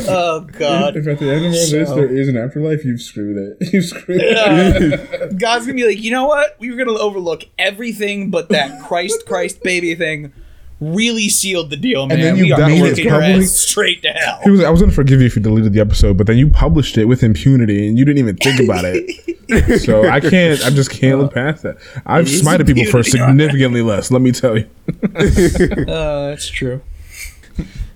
Oh 0.08 0.40
God. 0.40 0.96
If 0.96 1.06
at 1.06 1.18
the 1.18 1.30
end 1.30 1.38
of 1.46 1.52
all 1.52 1.70
this 1.70 1.70
So- 1.88 1.94
there 1.96 2.08
is 2.14 2.28
an 2.28 2.36
afterlife, 2.36 2.84
you've 2.84 3.00
screwed 3.02 3.36
it. 3.60 3.72
You've 3.72 3.84
screwed 3.84 4.20
it. 4.22 5.38
God's 5.38 5.66
gonna 5.66 5.76
be 5.76 5.86
like, 5.86 6.02
you 6.02 6.10
know 6.10 6.26
what? 6.26 6.56
We 6.60 6.70
were 6.70 6.76
gonna 6.76 6.98
overlook 6.98 7.44
everything 7.58 8.30
but 8.30 8.48
that 8.50 8.82
Christ, 8.84 9.26
Christ, 9.26 9.62
baby 9.62 9.94
thing. 9.94 10.32
Really 10.78 11.30
sealed 11.30 11.70
the 11.70 11.76
deal, 11.76 12.06
man. 12.06 12.20
then 12.20 12.36
you 12.36 12.44
we 12.44 12.52
are 12.52 12.68
made 12.68 12.82
it 12.82 12.96
kicking 12.96 13.04
your 13.04 13.20
public. 13.20 13.42
ass 13.42 13.50
straight 13.50 14.02
to 14.02 14.10
hell. 14.10 14.40
He 14.44 14.50
was, 14.50 14.62
I 14.62 14.68
was 14.68 14.80
going 14.80 14.90
to 14.90 14.94
forgive 14.94 15.20
you 15.20 15.26
if 15.26 15.34
you 15.34 15.40
deleted 15.40 15.72
the 15.72 15.80
episode, 15.80 16.18
but 16.18 16.26
then 16.26 16.36
you 16.36 16.48
published 16.50 16.98
it 16.98 17.06
with 17.06 17.22
impunity 17.22 17.88
and 17.88 17.98
you 17.98 18.04
didn't 18.04 18.18
even 18.18 18.36
think 18.36 18.60
about 18.60 18.84
it. 18.84 19.80
so 19.80 20.06
I 20.06 20.20
can't, 20.20 20.62
I 20.62 20.70
just 20.70 20.90
can't 20.90 21.18
look 21.18 21.32
past 21.32 21.62
that. 21.62 21.78
I've 22.04 22.26
smited 22.26 22.66
people 22.66 22.84
for 22.84 22.98
impunity 22.98 23.20
on 23.20 23.28
significantly 23.30 23.80
less, 23.80 24.10
let 24.10 24.20
me 24.20 24.32
tell 24.32 24.58
you. 24.58 24.68
Uh, 25.86 26.28
that's 26.30 26.48
true. 26.48 26.82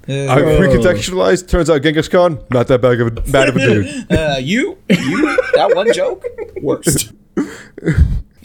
I 0.08 0.40
recontextualized. 0.40 1.48
Turns 1.48 1.68
out 1.68 1.82
Genghis 1.82 2.08
Khan, 2.08 2.42
not 2.50 2.66
that 2.68 2.80
bad 2.80 3.00
of 3.00 3.06
a, 3.08 3.20
bad 3.30 3.48
of 3.48 3.56
a 3.56 3.58
dude. 3.58 4.06
Uh, 4.10 4.36
you, 4.40 4.78
you, 4.88 5.36
that 5.54 5.72
one 5.74 5.92
joke, 5.92 6.24
worst. 6.62 7.12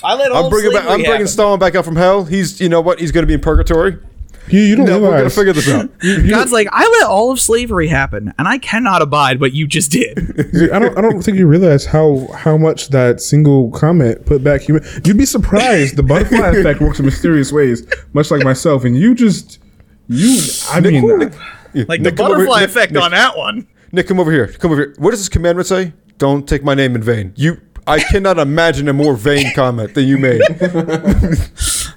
I 0.03 0.13
let. 0.15 0.31
I'm 0.31 0.49
bringing 0.49 0.71
back, 0.71 0.83
I'm 0.83 0.99
slavery 0.99 1.05
bringing. 1.05 1.27
Stalin 1.27 1.59
back 1.59 1.75
up 1.75 1.85
from 1.85 1.95
hell. 1.95 2.25
He's, 2.25 2.59
you 2.59 2.69
know 2.69 2.81
what? 2.81 2.99
He's 2.99 3.11
going 3.11 3.23
to 3.23 3.27
be 3.27 3.33
in 3.33 3.41
purgatory. 3.41 3.97
You, 4.47 4.59
you 4.59 4.75
don't 4.75 4.85
No, 4.85 4.99
we're 4.99 5.09
going 5.09 5.23
to 5.23 5.29
figure 5.29 5.53
this 5.53 5.69
out. 5.69 5.89
God's 6.29 6.51
like, 6.51 6.67
I 6.71 6.87
let 6.99 7.07
all 7.09 7.31
of 7.31 7.39
slavery 7.39 7.87
happen, 7.87 8.33
and 8.37 8.47
I 8.47 8.57
cannot 8.59 9.01
abide 9.01 9.39
what 9.39 9.53
you 9.53 9.65
just 9.67 9.91
did. 9.91 10.17
I 10.71 10.79
don't. 10.79 10.97
I 10.97 11.01
don't 11.01 11.21
think 11.23 11.37
you 11.37 11.47
realize 11.47 11.85
how 11.85 12.27
how 12.35 12.57
much 12.57 12.89
that 12.89 13.21
single 13.21 13.71
comment 13.71 14.25
put 14.25 14.43
back 14.43 14.61
human. 14.61 14.83
You'd 15.03 15.17
be 15.17 15.25
surprised. 15.25 15.95
The 15.95 16.03
butterfly 16.03 16.49
effect 16.57 16.79
works 16.81 16.99
in 16.99 17.05
mysterious 17.05 17.51
ways, 17.51 17.85
much 18.13 18.29
like 18.29 18.43
myself. 18.43 18.83
And 18.83 18.95
you 18.95 19.15
just 19.15 19.59
you. 20.07 20.39
I 20.69 20.79
mean, 20.79 21.17
Nick- 21.17 21.33
Yeah, 21.73 21.85
Like 21.87 22.01
Nick, 22.01 22.15
the 22.15 22.23
butterfly 22.23 22.59
here. 22.59 22.67
Effect 22.67 22.91
Nick, 22.91 23.01
on 23.01 23.11
that 23.11 23.35
one. 23.35 23.67
Nick, 23.91 24.07
come 24.07 24.19
over 24.19 24.31
here. 24.31 24.47
Come 24.47 24.71
over 24.71 24.81
here. 24.81 24.95
What 24.97 25.11
does 25.11 25.19
this 25.21 25.29
commandment 25.29 25.67
say? 25.67 25.93
Don't 26.17 26.47
take 26.47 26.63
my 26.63 26.73
name 26.75 26.95
in 26.95 27.01
vain. 27.01 27.33
You, 27.35 27.59
I 27.87 27.99
cannot 27.99 28.39
imagine 28.39 28.87
a 28.87 28.93
more 28.93 29.15
vain 29.15 29.53
comment 29.53 29.93
than 29.93 30.05
you 30.07 30.17
made. 30.17 30.41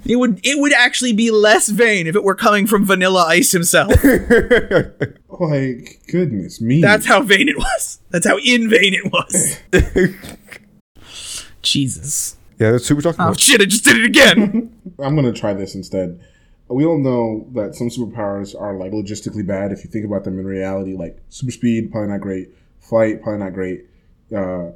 It 0.09 0.17
would 0.17 0.41
it 0.43 0.59
would 0.59 0.73
actually 0.73 1.13
be 1.13 1.31
less 1.31 1.69
vain 1.69 2.07
if 2.07 2.17
it 2.17 2.25
were 2.25 2.35
coming 2.35 2.67
from 2.67 2.85
Vanilla 2.87 3.25
Ice 3.27 3.53
himself. 3.53 3.93
like 5.29 6.01
goodness 6.11 6.61
me. 6.61 6.81
That's 6.81 7.07
how 7.07 7.23
vain 7.23 7.49
it 7.49 7.59
was. 7.59 8.01
That's 8.11 8.27
how 8.27 8.39
in 8.39 8.71
vain 8.71 8.95
it 8.95 9.13
was. 9.13 9.59
Jesus. 11.63 12.37
Yeah, 12.59 12.73
that's 12.73 12.89
who 12.89 12.95
we're 12.97 13.03
talking 13.03 13.21
Oh 13.21 13.29
about. 13.29 13.41
shit! 13.41 13.61
I 13.61 13.67
just 13.67 13.85
did 13.85 13.99
it 13.99 14.05
again. 14.05 14.73
I'm 14.99 15.15
gonna 15.15 15.33
try 15.33 15.53
this 15.55 15.75
instead. 15.75 16.21
We 16.69 16.85
all 16.85 16.99
know 16.99 17.47
that 17.55 17.75
some 17.75 17.89
superpowers 17.89 18.59
are 18.61 18.75
like 18.75 18.93
logistically 18.93 19.47
bad. 19.47 19.73
If 19.73 19.85
you 19.85 19.91
think 19.91 20.05
about 20.05 20.25
them 20.25 20.39
in 20.39 20.45
reality, 20.47 20.97
like 20.97 21.19
super 21.29 21.53
speed, 21.53 21.91
probably 21.93 22.11
not 22.11 22.21
great. 22.21 22.49
Flight, 22.81 23.23
probably 23.23 23.45
not 23.45 23.53
great. 23.55 23.87
Uh, 24.35 24.71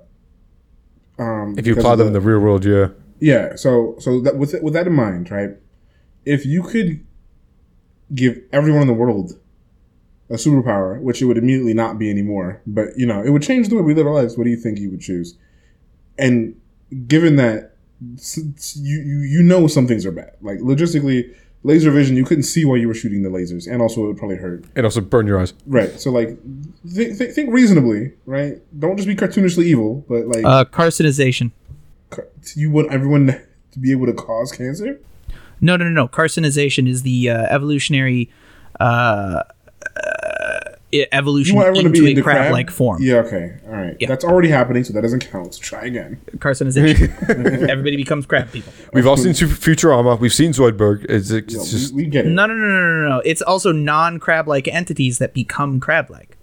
um, 1.18 1.54
If 1.58 1.66
you 1.66 1.74
apply 1.74 1.92
of 1.92 1.98
them 1.98 2.06
in 2.08 2.12
the 2.12 2.20
real 2.20 2.38
world, 2.38 2.64
yeah. 2.64 2.88
Yeah. 3.30 3.54
So 3.56 3.96
so 4.04 4.20
that 4.24 4.34
with 4.40 4.54
with 4.62 4.74
that 4.74 4.86
in 4.86 4.94
mind, 5.06 5.30
right? 5.30 5.50
If 6.24 6.44
you 6.46 6.62
could 6.62 6.90
give 8.14 8.34
everyone 8.52 8.82
in 8.82 8.88
the 8.88 8.94
world 9.04 9.38
a 10.30 10.34
superpower, 10.34 11.00
which 11.00 11.20
it 11.22 11.26
would 11.26 11.38
immediately 11.38 11.74
not 11.74 11.98
be 11.98 12.10
anymore, 12.10 12.60
but 12.66 12.86
you 12.96 13.06
know 13.06 13.22
it 13.22 13.30
would 13.30 13.42
change 13.50 13.68
the 13.68 13.76
way 13.76 13.82
we 13.82 13.94
live 13.94 14.06
our 14.06 14.14
lives. 14.14 14.36
What 14.36 14.44
do 14.44 14.50
you 14.50 14.56
think 14.64 14.78
you 14.78 14.90
would 14.90 15.00
choose? 15.00 15.36
And 16.18 16.54
given 17.06 17.36
that 17.36 17.74
s- 18.16 18.38
s- 18.56 18.76
you 18.76 18.98
you, 19.00 19.18
you 19.34 19.42
know 19.42 19.66
some 19.66 19.86
things 19.86 20.04
are 20.06 20.12
bad, 20.12 20.32
like 20.40 20.58
logistically, 20.58 21.34
laser 21.64 21.90
vision, 21.90 22.16
you 22.16 22.24
couldn't 22.24 22.44
see 22.44 22.64
while 22.64 22.76
you 22.76 22.88
were 22.88 22.94
shooting 23.02 23.22
the 23.22 23.28
lasers, 23.30 23.70
and 23.70 23.80
also 23.82 24.04
it 24.04 24.06
would 24.08 24.16
probably 24.18 24.36
hurt. 24.36 24.64
And 24.76 24.84
also 24.86 25.00
burn 25.00 25.26
your 25.26 25.38
eyes. 25.40 25.52
Right. 25.66 25.92
So 26.00 26.10
like, 26.10 26.30
th- 26.94 27.18
th- 27.18 27.34
think 27.34 27.52
reasonably, 27.52 28.12
right? 28.26 28.54
Don't 28.78 28.96
just 28.96 29.08
be 29.08 29.14
cartoonishly 29.16 29.64
evil, 29.64 30.04
but 30.08 30.26
like, 30.26 30.44
Uh, 30.44 30.64
carcinization. 30.64 31.50
Car- 32.12 32.28
you 32.56 32.70
want 32.70 32.92
everyone 32.92 33.26
to 33.72 33.78
be 33.78 33.90
able 33.92 34.06
to 34.06 34.12
cause 34.12 34.52
cancer. 34.52 35.00
No, 35.60 35.76
no, 35.76 35.84
no, 35.84 35.90
no. 35.90 36.08
Carcinization 36.08 36.88
is 36.88 37.02
the 37.02 37.30
uh, 37.30 37.42
evolutionary 37.50 38.30
uh, 38.80 39.42
uh, 39.96 40.60
You 40.90 41.06
evolution 41.12 41.56
want 41.56 41.68
everyone 41.68 41.84
to 41.84 41.88
into 41.90 42.00
be 42.00 42.06
a 42.06 42.10
into 42.10 42.22
crab-like 42.22 42.66
crab 42.66 42.76
form. 42.76 43.02
Yeah. 43.02 43.16
Okay. 43.16 43.56
All 43.66 43.72
right. 43.72 43.96
Yeah. 44.00 44.08
That's 44.08 44.24
already 44.24 44.48
happening, 44.48 44.84
so 44.84 44.92
that 44.92 45.02
doesn't 45.02 45.30
count. 45.30 45.54
So 45.54 45.60
try 45.62 45.84
again. 45.84 46.20
Carcinization. 46.38 47.10
Everybody 47.68 47.96
becomes 47.96 48.26
crab 48.26 48.50
people. 48.50 48.72
We've 48.92 49.06
all 49.06 49.16
seen 49.16 49.34
Su- 49.34 49.46
Futurama. 49.46 50.18
We've 50.18 50.34
seen 50.34 50.52
Zoidberg. 50.52 51.06
It's, 51.08 51.30
it's 51.30 51.54
You 51.54 51.60
just 51.60 51.94
we, 51.94 52.04
we 52.04 52.10
get 52.10 52.26
it. 52.26 52.30
No, 52.30 52.46
no, 52.46 52.54
no, 52.54 52.66
no, 52.66 53.02
no, 53.02 53.08
no. 53.08 53.18
It's 53.24 53.42
also 53.42 53.72
non-crab-like 53.72 54.66
entities 54.68 55.18
that 55.18 55.32
become 55.32 55.78
crab-like. 55.80 56.36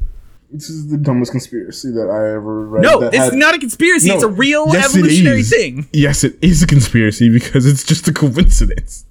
This 0.51 0.69
is 0.69 0.89
the 0.89 0.97
dumbest 0.97 1.31
conspiracy 1.31 1.91
that 1.91 2.09
I 2.09 2.33
ever 2.35 2.65
read. 2.65 2.81
No, 2.83 2.99
that 3.01 3.11
this 3.11 3.19
had- 3.21 3.33
is 3.33 3.35
not 3.35 3.53
a 3.55 3.59
conspiracy. 3.59 4.07
No, 4.09 4.15
it's 4.15 4.23
a 4.23 4.27
real 4.27 4.65
yes, 4.69 4.93
evolutionary 4.95 5.43
thing. 5.43 5.87
Yes, 5.93 6.23
it 6.23 6.37
is 6.41 6.63
a 6.63 6.67
conspiracy 6.67 7.29
because 7.29 7.65
it's 7.67 7.83
just 7.83 8.07
a 8.07 8.13
coincidence. 8.13 9.05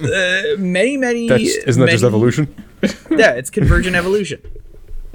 Uh, 0.00 0.56
many, 0.58 0.96
many. 0.96 1.28
that's 1.28 1.42
isn't 1.42 1.80
that 1.80 1.90
just 1.90 2.04
evolution? 2.04 2.52
Yeah, 3.10 3.30
it's 3.32 3.48
convergent 3.48 3.96
evolution, 3.96 4.42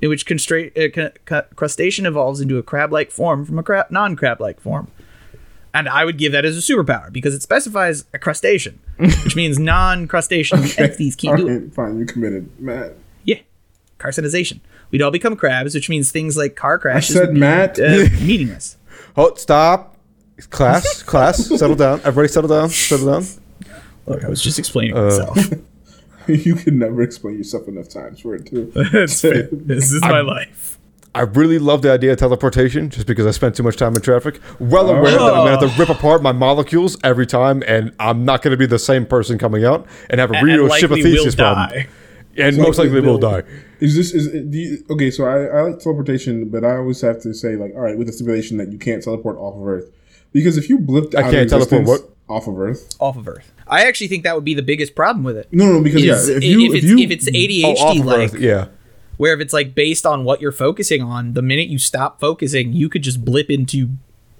in 0.01 0.09
which 0.09 0.25
constra- 0.25 0.71
uh, 0.75 0.91
c- 1.11 1.19
c- 1.29 1.55
crustacean 1.55 2.07
evolves 2.07 2.41
into 2.41 2.57
a 2.57 2.63
crab-like 2.63 3.11
form 3.11 3.45
from 3.45 3.59
a 3.59 3.63
crab- 3.63 3.91
non-crab-like 3.91 4.59
form. 4.59 4.87
And 5.71 5.87
I 5.87 6.03
would 6.03 6.17
give 6.17 6.31
that 6.31 6.45
as 6.45 6.57
a 6.57 6.61
superpower 6.61 7.13
because 7.13 7.35
it 7.35 7.43
specifies 7.43 8.05
a 8.11 8.17
crustacean, 8.17 8.79
which 8.97 9.35
means 9.35 9.59
non-crustacean 9.59 10.59
entities 10.79 11.15
can't 11.15 11.37
do 11.37 11.47
it. 11.47 11.73
Fine, 11.75 11.99
you 11.99 12.05
committed, 12.07 12.49
Matt. 12.59 12.93
Yeah, 13.23 13.41
carcinization. 13.99 14.61
We'd 14.91 15.01
all 15.01 15.11
become 15.11 15.35
crabs, 15.35 15.75
which 15.75 15.89
means 15.89 16.11
things 16.11 16.35
like 16.37 16.55
car 16.55 16.79
crashes. 16.79 17.15
I 17.15 17.19
crashes 17.19 17.19
said 17.19 17.27
would 17.29 17.33
be 17.35 17.39
Matt. 17.39 17.79
uh, 17.79 18.23
meaningless. 18.25 18.77
Oh, 19.15 19.33
stop. 19.35 19.95
Class, 20.49 21.03
class, 21.03 21.45
settle 21.47 21.75
down. 21.75 21.99
Everybody 21.99 22.29
settle 22.29 22.47
down. 22.49 22.69
Settle 22.69 23.07
down. 23.11 23.25
Look, 24.07 24.23
I 24.23 24.29
was 24.29 24.41
just 24.41 24.57
explaining 24.57 24.95
Uh, 24.95 25.03
myself. 25.05 25.37
you 26.27 26.55
can 26.55 26.79
never 26.79 27.01
explain 27.01 27.37
yourself 27.37 27.67
enough 27.67 27.89
times 27.89 28.21
for 28.21 28.35
it 28.35 28.45
too. 28.45 28.71
This 28.75 29.91
is 29.91 30.01
my 30.01 30.21
life. 30.21 30.77
I 31.13 31.21
really 31.21 31.59
love 31.59 31.81
the 31.81 31.91
idea 31.91 32.11
of 32.13 32.19
teleportation 32.19 32.89
just 32.89 33.07
because 33.07 33.25
I 33.25 33.31
spent 33.31 33.55
too 33.55 33.63
much 33.63 33.75
time 33.77 33.95
in 33.95 34.01
traffic. 34.01 34.39
Well 34.59 34.89
aware 34.89 35.11
that 35.11 35.19
I'm 35.21 35.45
going 35.45 35.59
to 35.59 35.67
have 35.67 35.75
to 35.75 35.79
rip 35.79 35.89
apart 35.89 36.21
my 36.21 36.31
molecules 36.31 36.97
every 37.03 37.25
time, 37.25 37.63
and 37.67 37.91
I'm 37.99 38.23
not 38.25 38.41
going 38.43 38.51
to 38.51 38.57
be 38.57 38.67
the 38.67 38.79
same 38.79 39.05
person 39.07 39.37
coming 39.39 39.65
out 39.65 39.87
and 40.09 40.19
have 40.21 40.31
a 40.31 40.39
real 40.43 40.69
ship 40.69 40.85
of 40.85 40.91
likely 40.97 41.11
Theseus 41.11 41.35
problem. 41.35 41.69
die. 41.69 41.87
And 42.37 42.57
most 42.57 42.77
likely 42.77 43.01
will 43.01 43.13
will. 43.13 43.17
die. 43.17 43.43
Is 43.79 43.95
this 43.95 44.13
is 44.13 44.27
do 44.29 44.57
you, 44.57 44.85
okay? 44.89 45.09
So 45.09 45.25
I, 45.25 45.45
I 45.45 45.61
like 45.61 45.79
teleportation, 45.79 46.49
but 46.49 46.63
I 46.63 46.77
always 46.77 46.99
have 47.01 47.21
to 47.21 47.33
say 47.33 47.55
like, 47.55 47.73
all 47.75 47.81
right, 47.81 47.97
with 47.97 48.07
the 48.07 48.13
stipulation 48.13 48.57
that 48.57 48.71
you 48.71 48.77
can't 48.77 49.01
teleport 49.03 49.37
off 49.37 49.55
of 49.55 49.65
Earth, 49.67 49.91
because 50.33 50.57
if 50.57 50.69
you 50.69 50.79
blipped 50.79 51.15
I 51.15 51.23
can't 51.31 51.51
of 51.51 51.69
teleport 51.69 51.87
what? 51.87 52.01
off 52.27 52.47
of 52.47 52.59
Earth, 52.59 52.89
Off 52.99 53.17
of 53.17 53.27
Earth. 53.27 53.51
I 53.67 53.87
actually 53.87 54.07
think 54.07 54.23
that 54.23 54.35
would 54.35 54.43
be 54.45 54.53
the 54.53 54.63
biggest 54.63 54.95
problem 54.95 55.23
with 55.23 55.37
it. 55.37 55.47
no, 55.51 55.71
no, 55.71 55.81
because 55.81 56.03
Is 56.03 56.29
yeah, 56.29 56.35
if 56.37 56.43
if, 56.43 56.43
you 56.43 56.73
if, 56.73 56.75
it's 56.75 56.85
you 56.85 56.97
if 56.99 57.11
it's 57.11 57.27
Oh, 57.27 57.31
ADHD 57.31 57.99
of 57.99 58.05
like 58.05 58.33
Earth, 58.33 58.39
yeah. 58.41 58.67
where 59.17 59.33
if 59.33 59.39
it's 59.39 59.53
like 59.53 59.75
based 59.75 60.05
on 60.05 60.23
what 60.23 60.41
you're 60.41 60.51
focusing 60.51 61.01
on, 61.01 61.33
the 61.33 61.41
minute 61.41 61.69
you 61.69 61.79
stop 61.79 62.19
focusing, 62.19 62.73
you 62.73 62.89
could 62.89 63.03
just 63.03 63.23
blip 63.23 63.49
into 63.49 63.89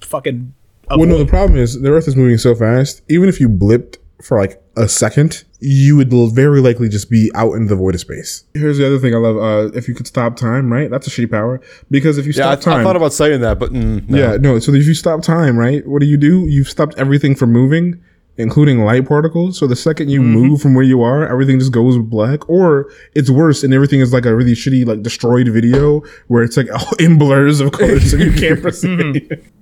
fucking. 0.02 0.54
A 0.90 0.98
well, 0.98 1.08
no, 1.08 1.18
the 1.18 1.26
problem 1.26 1.58
is 1.60 1.80
the 1.80 1.90
Earth 1.92 2.08
is 2.08 2.16
moving 2.16 2.38
so 2.38 2.56
fast. 2.56 3.04
Even 3.10 3.30
if 3.30 3.40
you 3.40 3.48
blipped 3.48 3.98
for 4.22 4.40
like 4.40 4.62
a 4.76 4.90
second, 4.90 5.44
you 5.60 5.98
would 5.98 6.12
very 6.34 6.62
likely 6.62 6.88
just 6.88 7.10
be 7.10 7.30
out 7.36 7.54
in 7.54 7.68
the 7.68 7.76
void 7.76 7.94
of 7.96 8.02
space. 8.02 8.46
Here's 8.54 8.78
the 8.78 8.86
other 8.86 9.00
thing 9.00 9.14
I 9.14 9.18
love: 9.18 9.38
uh, 9.38 9.78
if 9.78 9.88
you 9.88 9.94
could 9.94 10.08
stop 10.08 10.36
time, 10.36 10.72
right? 10.72 10.90
That's 10.90 11.08
a 11.08 11.10
shitty 11.10 11.32
power 11.32 11.62
because 11.92 12.18
if 12.18 12.26
you 12.26 12.34
Yeah, 12.36 12.50
I, 12.50 12.56
stop 12.56 12.64
time, 12.64 12.80
I 12.80 12.84
thought 12.84 12.96
about 12.96 13.14
saying 13.14 13.42
that, 13.42 13.60
but 13.60 13.72
mm, 13.72 14.08
no. 14.10 14.18
Yeah, 14.18 14.38
no. 14.38 14.60
So 14.60 14.74
if 14.74 14.86
you 14.86 14.94
stop 14.94 15.22
time, 15.22 15.58
right? 15.58 15.86
What 15.88 16.00
do 16.00 16.06
you 16.06 16.18
do? 16.18 16.48
You've 16.48 16.70
stopped 16.70 16.96
everything 16.98 17.36
from 17.36 17.52
moving, 17.52 18.02
including 18.38 18.86
light 18.86 19.06
particles. 19.06 19.58
So 19.60 19.68
the 19.68 19.76
second 19.76 20.10
you 20.10 20.22
move 20.22 20.62
from 20.62 20.76
where 20.76 20.86
you 20.86 21.02
are, 21.02 21.28
everything 21.28 21.60
just 21.60 21.74
goes 21.74 21.98
black. 21.98 22.50
Or 22.50 22.90
it's 23.14 23.30
worse, 23.30 23.64
and 23.64 23.74
everything 23.74 24.00
is 24.00 24.14
like 24.14 24.26
a 24.26 24.34
really 24.34 24.54
shitty, 24.54 24.86
like 24.86 25.04
destroyed 25.04 25.50
video 25.50 26.02
where 26.28 26.44
it's 26.44 26.56
like 26.56 26.72
all 26.72 26.94
in 27.00 27.18
blurs, 27.18 27.60
of 27.60 27.74
course, 27.74 28.12
so 28.12 28.18
you 28.18 28.32
can't 28.32 28.62
perceive. 28.64 29.30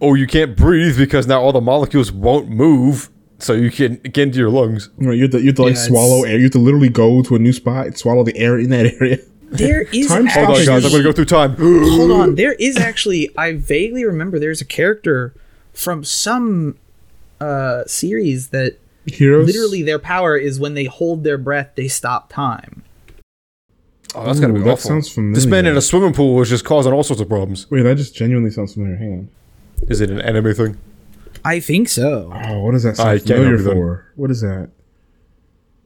Or 0.00 0.18
you 0.18 0.26
can't 0.26 0.54
breathe 0.54 0.98
because 0.98 1.26
now 1.26 1.40
all 1.40 1.52
the 1.52 1.60
molecules 1.62 2.12
won't 2.12 2.50
move, 2.50 3.08
so 3.38 3.52
you 3.52 3.70
can 3.70 3.96
get 3.96 4.18
into 4.18 4.38
your 4.38 4.50
lungs. 4.50 4.90
Right, 4.98 5.16
you 5.16 5.22
have 5.22 5.30
to, 5.32 5.40
you 5.40 5.46
have 5.46 5.56
to 5.56 5.62
like 5.62 5.74
Yeah, 5.74 5.80
swallow 5.82 6.24
air. 6.24 6.36
You 6.36 6.44
have 6.44 6.52
to 6.52 6.58
literally 6.58 6.88
go 6.88 7.22
to 7.22 7.36
a 7.36 7.38
new 7.38 7.52
spot, 7.52 7.86
and 7.86 7.96
swallow 7.98 8.24
the 8.24 8.36
air 8.36 8.58
in 8.58 8.70
that 8.70 8.86
area. 9.00 9.18
there 9.50 9.82
is 9.82 10.08
Time 10.08 10.26
Hold 10.26 10.46
on, 10.46 10.50
Actually- 10.52 10.66
guys. 10.66 10.84
I'm 10.84 10.90
going 10.90 11.02
to 11.02 11.08
go 11.08 11.12
through 11.12 11.24
time. 11.26 11.56
hold 11.56 12.10
on. 12.10 12.34
There 12.34 12.52
is 12.54 12.76
actually. 12.76 13.30
I 13.38 13.52
vaguely 13.54 14.04
remember 14.04 14.38
there's 14.38 14.60
a 14.60 14.64
character 14.66 15.34
from 15.72 16.04
some 16.04 16.76
uh 17.40 17.84
series 17.86 18.48
that 18.48 18.78
Heroes, 19.06 19.46
literally 19.46 19.82
their 19.82 19.98
power 20.00 20.36
is 20.36 20.58
when 20.60 20.74
they 20.74 20.84
hold 20.84 21.22
their 21.24 21.38
breath, 21.38 21.70
they 21.76 21.88
stop 21.88 22.30
time. 22.32 22.82
Oh, 24.14 24.24
that's 24.26 24.40
got 24.40 24.48
to 24.48 24.52
be 24.54 24.60
Ooh, 24.60 24.64
that 24.64 24.70
awful. 24.72 24.88
sounds 24.88 25.08
familiar. 25.12 25.34
This 25.34 25.46
man 25.46 25.66
in 25.66 25.76
a 25.76 25.80
swimming 25.82 26.12
pool 26.14 26.34
was 26.34 26.48
just 26.48 26.64
causing 26.64 26.92
all 26.92 27.02
sorts 27.02 27.20
of 27.22 27.28
problems. 27.28 27.70
Wait, 27.70 27.82
that 27.82 27.96
just 27.96 28.14
genuinely 28.14 28.50
sounds 28.50 28.74
familiar. 28.74 28.96
Hang 28.96 29.12
on. 29.12 29.28
Is 29.88 30.00
it 30.00 30.10
an 30.10 30.20
anime 30.20 30.54
thing? 30.54 30.78
I 31.48 31.60
think 31.60 31.88
so. 31.88 32.30
Oh, 32.34 32.60
what 32.60 32.72
does 32.72 32.82
that 32.82 32.96
sound 32.96 33.08
I 33.08 33.16
can't 33.16 33.26
familiar 33.26 33.56
remember 33.56 33.72
for? 33.72 34.12
What 34.16 34.30
is 34.30 34.42
that? 34.42 34.70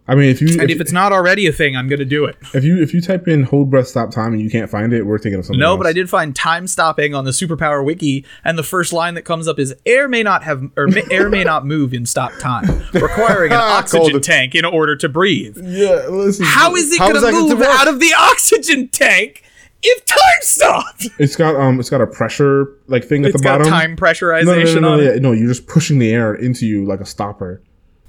I 0.09 0.17
mean, 0.17 0.29
if 0.31 0.41
you 0.41 0.61
And 0.61 0.69
if 0.69 0.81
it's 0.81 0.91
not 0.91 1.13
already 1.13 1.47
a 1.47 1.53
thing, 1.53 1.77
I'm 1.77 1.89
gonna 1.89 2.05
do 2.05 2.25
it. 2.25 2.37
If 2.53 2.65
you 2.65 2.83
if 2.83 2.93
you 2.93 3.01
type 3.01 3.29
in 3.29 3.45
hold 3.45 3.71
breath 3.71 3.87
stop 3.87 4.11
time 4.11 4.33
and 4.33 4.43
you 4.43 4.51
can't 4.51 4.69
find 4.69 4.93
it, 4.93 5.07
we're 5.07 5.19
thinking 5.19 5.39
of 5.39 5.47
something. 5.47 5.61
No, 5.61 5.71
else. 5.71 5.79
but 5.79 5.87
I 5.87 5.93
did 5.93 6.11
find 6.11 6.35
time 6.35 6.67
stopping 6.67 7.15
on 7.15 7.25
the 7.25 7.31
superpower 7.31 7.85
wiki, 7.85 8.25
and 8.43 8.59
the 8.59 8.65
first 8.65 8.93
line 8.93 9.15
that 9.15 9.23
comes 9.23 9.47
up 9.47 9.61
is 9.61 9.73
"air 9.87 10.09
may 10.09 10.25
not 10.25 10.43
have 10.43 10.69
or 10.77 10.89
may, 10.89 11.05
air 11.13 11.29
may 11.29 11.45
not 11.45 11.65
move 11.65 11.95
in 11.95 12.05
stop 12.05 12.33
time, 12.41 12.65
requiring 12.93 13.53
an 13.53 13.59
oxygen 13.61 14.21
tank 14.21 14.57
in 14.57 14.65
order 14.65 14.97
to 14.97 15.09
breathe." 15.09 15.57
Yeah, 15.63 16.09
listen. 16.09 16.47
How 16.47 16.75
is 16.75 16.93
it 16.93 16.99
How 16.99 17.13
going 17.13 17.17
is 17.19 17.23
to 17.23 17.31
going 17.31 17.51
to 17.51 17.55
move 17.55 17.65
out 17.65 17.87
of 17.87 18.01
the 18.01 18.13
oxygen 18.19 18.89
tank 18.89 19.45
if 19.83 20.05
time 20.05 20.19
stopped? 20.41 21.09
It's 21.19 21.37
got 21.37 21.57
um, 21.57 21.81
it's 21.81 21.91
got 21.91 22.01
a 22.01 22.07
pressure 22.07 22.69
like 22.87 23.05
thing 23.05 23.25
at 23.25 23.31
It's 23.31 23.41
the 23.41 23.45
got 23.45 23.59
bottom. 23.59 23.73
time 23.73 23.97
no, 24.01 24.55
no, 24.55 24.63
no, 24.63 24.75
no, 24.75 24.81
no, 24.81 24.93
on 24.93 24.99
yeah, 24.99 25.11
it. 25.11 25.23
no, 25.23 25.33
you're 25.33 25.49
just 25.49 25.67
pushing 25.67 25.99
the 25.99 26.13
air 26.13 26.35
into 26.35 26.67
you 26.67 26.85
like 26.85 27.01
a 27.01 27.07
stopper. 27.07 27.63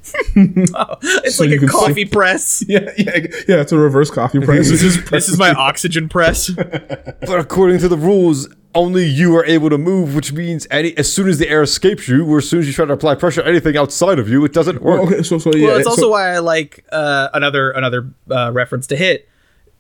It's 0.35 1.35
so 1.37 1.45
like 1.45 1.61
a 1.61 1.67
coffee 1.67 1.93
sink- 1.93 2.11
press. 2.11 2.63
Yeah, 2.67 2.91
yeah, 2.97 3.17
yeah. 3.47 3.61
It's 3.61 3.71
a 3.71 3.77
reverse 3.77 4.09
coffee 4.11 4.39
press. 4.39 4.69
This 4.69 4.83
is 4.83 5.03
this 5.09 5.29
is 5.29 5.37
my 5.37 5.51
oxygen 5.53 6.09
press. 6.09 6.49
But 6.49 7.39
according 7.39 7.79
to 7.79 7.87
the 7.87 7.97
rules, 7.97 8.49
only 8.75 9.05
you 9.05 9.35
are 9.37 9.45
able 9.45 9.69
to 9.69 9.77
move, 9.77 10.15
which 10.15 10.33
means 10.33 10.67
any 10.71 10.95
as 10.97 11.11
soon 11.13 11.29
as 11.29 11.39
the 11.39 11.47
air 11.49 11.61
escapes 11.63 12.07
you, 12.07 12.25
or 12.25 12.39
as 12.39 12.49
soon 12.49 12.59
as 12.59 12.67
you 12.67 12.73
try 12.73 12.85
to 12.85 12.93
apply 12.93 13.15
pressure 13.15 13.41
to 13.41 13.47
anything 13.47 13.77
outside 13.77 14.19
of 14.19 14.27
you, 14.27 14.43
it 14.43 14.53
doesn't 14.53 14.81
work. 14.81 15.01
okay, 15.01 15.23
so 15.23 15.37
so 15.37 15.53
yeah. 15.53 15.67
Well, 15.67 15.77
it's 15.77 15.87
also 15.87 16.03
so, 16.03 16.09
why 16.09 16.33
I 16.33 16.39
like 16.39 16.85
uh, 16.91 17.29
another 17.33 17.71
another 17.71 18.13
uh, 18.29 18.51
reference 18.51 18.87
to 18.87 18.95
hit. 18.97 19.29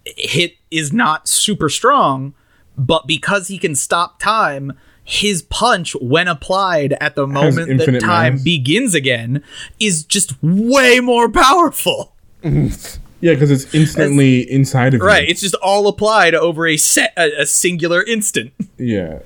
Hit 0.05 0.55
is 0.71 0.91
not 0.91 1.27
super 1.27 1.69
strong, 1.69 2.33
but 2.77 3.07
because 3.07 3.47
he 3.47 3.57
can 3.57 3.75
stop 3.75 4.19
time, 4.19 4.73
his 5.03 5.41
punch, 5.41 5.95
when 6.01 6.27
applied 6.27 6.93
at 7.01 7.15
the 7.15 7.27
moment 7.27 7.77
that 7.79 7.99
time 8.01 8.33
mass. 8.35 8.43
begins 8.43 8.95
again, 8.95 9.43
is 9.79 10.03
just 10.03 10.33
way 10.41 10.99
more 10.99 11.29
powerful. 11.29 12.13
yeah, 12.43 12.71
because 13.21 13.51
it's 13.51 13.73
instantly 13.73 14.49
inside 14.51 14.93
of 14.93 14.99
you. 15.01 15.05
Right? 15.05 15.27
It's 15.27 15.41
just 15.41 15.55
all 15.55 15.87
applied 15.87 16.35
over 16.35 16.67
a 16.67 16.77
set 16.77 17.13
a, 17.17 17.41
a 17.41 17.45
singular 17.45 18.03
instant 18.03 18.53
Yeah. 18.77 19.19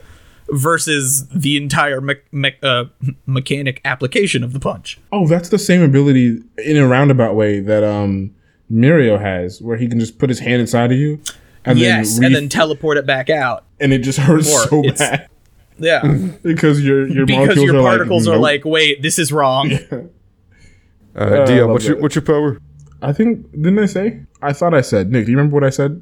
versus 0.49 1.27
the 1.29 1.57
entire 1.57 2.01
me- 2.01 2.15
me- 2.31 2.55
uh, 2.63 2.85
mechanic 3.25 3.81
application 3.85 4.43
of 4.43 4.53
the 4.53 4.59
punch. 4.59 4.99
Oh, 5.11 5.27
that's 5.27 5.49
the 5.49 5.59
same 5.59 5.81
ability 5.81 6.41
in 6.63 6.77
a 6.77 6.87
roundabout 6.87 7.35
way 7.35 7.59
that 7.59 7.83
um 7.83 8.33
Mirio 8.71 9.19
has, 9.19 9.61
where 9.61 9.77
he 9.77 9.87
can 9.87 9.99
just 9.99 10.19
put 10.19 10.29
his 10.29 10.39
hand 10.39 10.61
inside 10.61 10.91
of 10.91 10.97
you, 10.97 11.21
and 11.65 11.79
yes, 11.79 12.15
then 12.15 12.25
and 12.25 12.35
then 12.35 12.49
teleport 12.49 12.97
it 12.97 13.05
back 13.05 13.29
out. 13.29 13.65
and 13.79 13.93
it 13.93 13.99
just 13.99 14.19
hurts 14.19 14.53
or 14.53 14.67
so 14.67 14.83
bad. 14.83 15.27
Yeah. 15.79 16.01
because 16.41 16.83
your 16.83 17.07
your 17.07 17.27
because 17.27 17.55
molecules 17.55 17.65
your 17.67 17.77
are 17.77 17.81
particles 17.83 18.27
like, 18.27 18.35
are 18.35 18.39
like, 18.39 18.65
wait, 18.65 19.03
this 19.03 19.19
is 19.19 19.31
wrong. 19.31 19.71
Uh, 21.15 21.41
I 21.41 21.45
Dia, 21.45 21.61
love 21.65 21.73
what's 21.73 21.85
your 21.85 21.97
what's 21.99 22.15
your 22.15 22.23
power? 22.23 22.59
I 23.01 23.13
think 23.13 23.51
didn't 23.51 23.77
I 23.79 23.85
say? 23.85 24.21
I 24.41 24.53
thought 24.53 24.73
I 24.73 24.81
said. 24.81 25.11
Nick, 25.11 25.25
do 25.25 25.31
you 25.31 25.37
remember 25.37 25.53
what 25.53 25.63
I 25.63 25.69
said? 25.69 26.01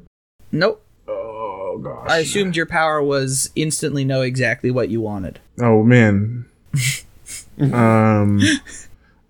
nope. 0.50 0.82
Oh 1.08 1.78
gosh. 1.82 2.08
I 2.08 2.18
assumed 2.18 2.56
your 2.56 2.64
power 2.66 3.02
was 3.02 3.50
instantly 3.54 4.02
know 4.04 4.22
exactly 4.22 4.70
what 4.70 4.88
you 4.88 5.00
wanted. 5.02 5.40
Oh 5.60 5.82
man. 5.82 6.46
um. 7.60 8.40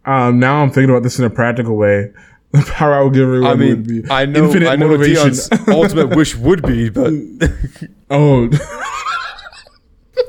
Um. 0.04 0.38
Now 0.38 0.62
I'm 0.62 0.70
thinking 0.70 0.90
about 0.90 1.02
this 1.02 1.18
in 1.18 1.24
a 1.24 1.30
practical 1.30 1.76
way. 1.76 2.12
The 2.52 2.62
power 2.62 2.94
I 2.94 3.02
would 3.02 3.12
give 3.12 3.24
everyone 3.24 3.46
I 3.46 3.54
would 3.54 3.86
mean, 3.86 4.02
be 4.02 4.10
I 4.10 4.24
know, 4.24 4.44
infinite 4.44 4.68
I 4.68 4.76
know 4.76 4.88
what 4.88 5.00
motivation. 5.00 5.58
Ultimate 5.68 6.16
wish 6.16 6.36
would 6.36 6.62
be, 6.62 6.88
but 6.88 7.12
oh. 8.10 8.48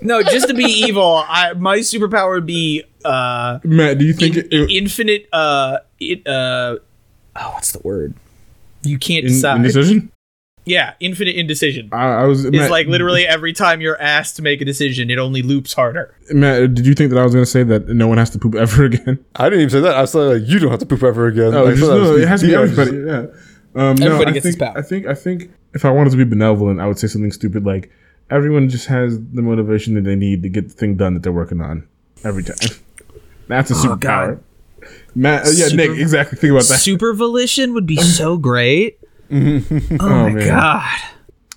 No, 0.02 0.22
just 0.24 0.48
to 0.50 0.54
be 0.54 0.64
evil, 0.64 1.24
I, 1.28 1.54
my 1.54 1.78
superpower 1.78 2.36
would 2.36 2.46
be 2.46 2.84
uh, 3.06 3.60
Matt, 3.64 3.98
do 4.00 4.06
you 4.06 4.14
think 4.14 4.36
it, 4.36 4.48
it, 4.52 4.70
infinite. 4.70 5.28
Uh, 5.32 5.80
it, 6.00 6.28
uh, 6.28 6.78
oh, 7.36 7.52
what's 7.54 7.72
the 7.72 7.80
word? 7.80 8.14
You 8.84 9.00
can't 9.00 9.26
in, 9.26 9.32
decide. 9.32 9.58
indecision? 9.58 10.12
Yeah, 10.68 10.94
infinite 11.00 11.36
indecision. 11.36 11.90
I, 11.92 12.08
I 12.10 12.24
was. 12.26 12.46
It's 12.46 12.56
Matt, 12.56 12.70
like 12.72 12.88
literally 12.88 13.26
every 13.26 13.54
time 13.54 13.82
you're 13.82 14.00
asked 14.02 14.36
to 14.36 14.42
make 14.42 14.62
a 14.62 14.66
decision, 14.66 15.10
it 15.10 15.18
only 15.18 15.42
loops 15.42 15.74
harder. 15.74 16.14
Matt, 16.32 16.74
did 16.76 16.86
you 16.86 16.94
think 16.94 17.12
that 17.12 17.20
I 17.20 17.24
was 17.24 17.34
going 17.34 17.46
to 17.46 17.50
say 17.50 17.64
that 17.64 17.88
no 17.90 18.08
one 18.08 18.18
has 18.18 18.30
to 18.32 18.40
poop 18.40 18.56
ever 18.56 18.86
again? 18.92 19.24
I 19.36 19.46
didn't 19.46 19.60
even 19.62 19.70
say 19.72 19.80
that. 19.82 19.96
I 19.96 20.06
said 20.06 20.20
like, 20.20 20.42
you 20.50 20.60
don't 20.60 20.70
have 20.72 20.80
to 20.82 20.86
poop 20.86 21.02
ever 21.04 21.28
again. 21.28 21.54
Oh, 21.54 21.68
I 21.68 21.72
just, 21.72 21.82
no, 21.82 22.12
was 22.12 22.22
it 22.22 22.28
has 22.28 22.42
to 22.42 22.48
be 22.48 22.52
Dion 22.54 22.68
just- 22.68 22.80
everybody. 22.80 23.08
Yeah. 23.08 23.42
Um, 23.76 23.96
no, 23.98 24.06
Everybody 24.08 24.32
I 24.32 24.34
gets 24.34 24.46
his 24.46 24.56
think, 24.56 24.74
power. 24.74 24.78
I 24.80 24.82
think. 24.82 25.06
I 25.06 25.14
think 25.14 25.52
if 25.76 25.86
I 25.86 25.92
wanted 25.92 26.10
to 26.12 26.18
be 26.18 26.24
benevolent, 26.24 26.80
I 26.80 26.88
would 26.88 26.98
say 26.98 27.06
something 27.08 27.32
stupid 27.32 27.64
like, 27.64 27.92
"Everyone 28.32 28.70
just 28.70 28.88
has 28.88 29.20
the 29.34 29.44
motivation 29.44 29.94
that 29.96 30.02
they 30.04 30.16
need 30.16 30.42
to 30.44 30.50
get 30.50 30.68
the 30.70 30.74
thing 30.74 30.96
done 30.96 31.14
that 31.14 31.22
they're 31.22 31.32
working 31.32 31.62
on 31.62 31.88
every 32.24 32.44
time." 32.44 32.58
That's 33.48 33.70
a 33.70 33.76
superpower. 33.76 33.92
Oh, 33.92 33.96
God. 33.98 34.44
Matt, 35.14 35.46
uh, 35.46 35.50
yeah, 35.50 35.66
Super- 35.68 35.76
Nick, 35.76 36.00
exactly. 36.00 36.38
Think 36.40 36.52
about 36.52 36.64
that. 36.64 36.80
Super 36.80 37.14
volition 37.14 37.74
would 37.76 37.86
be 37.86 37.98
so 37.98 38.38
great. 38.50 39.00
Mm-hmm. 39.30 39.98
Oh, 40.00 40.06
oh, 40.06 40.24
my 40.24 40.30
man. 40.34 40.48
god. 40.48 41.00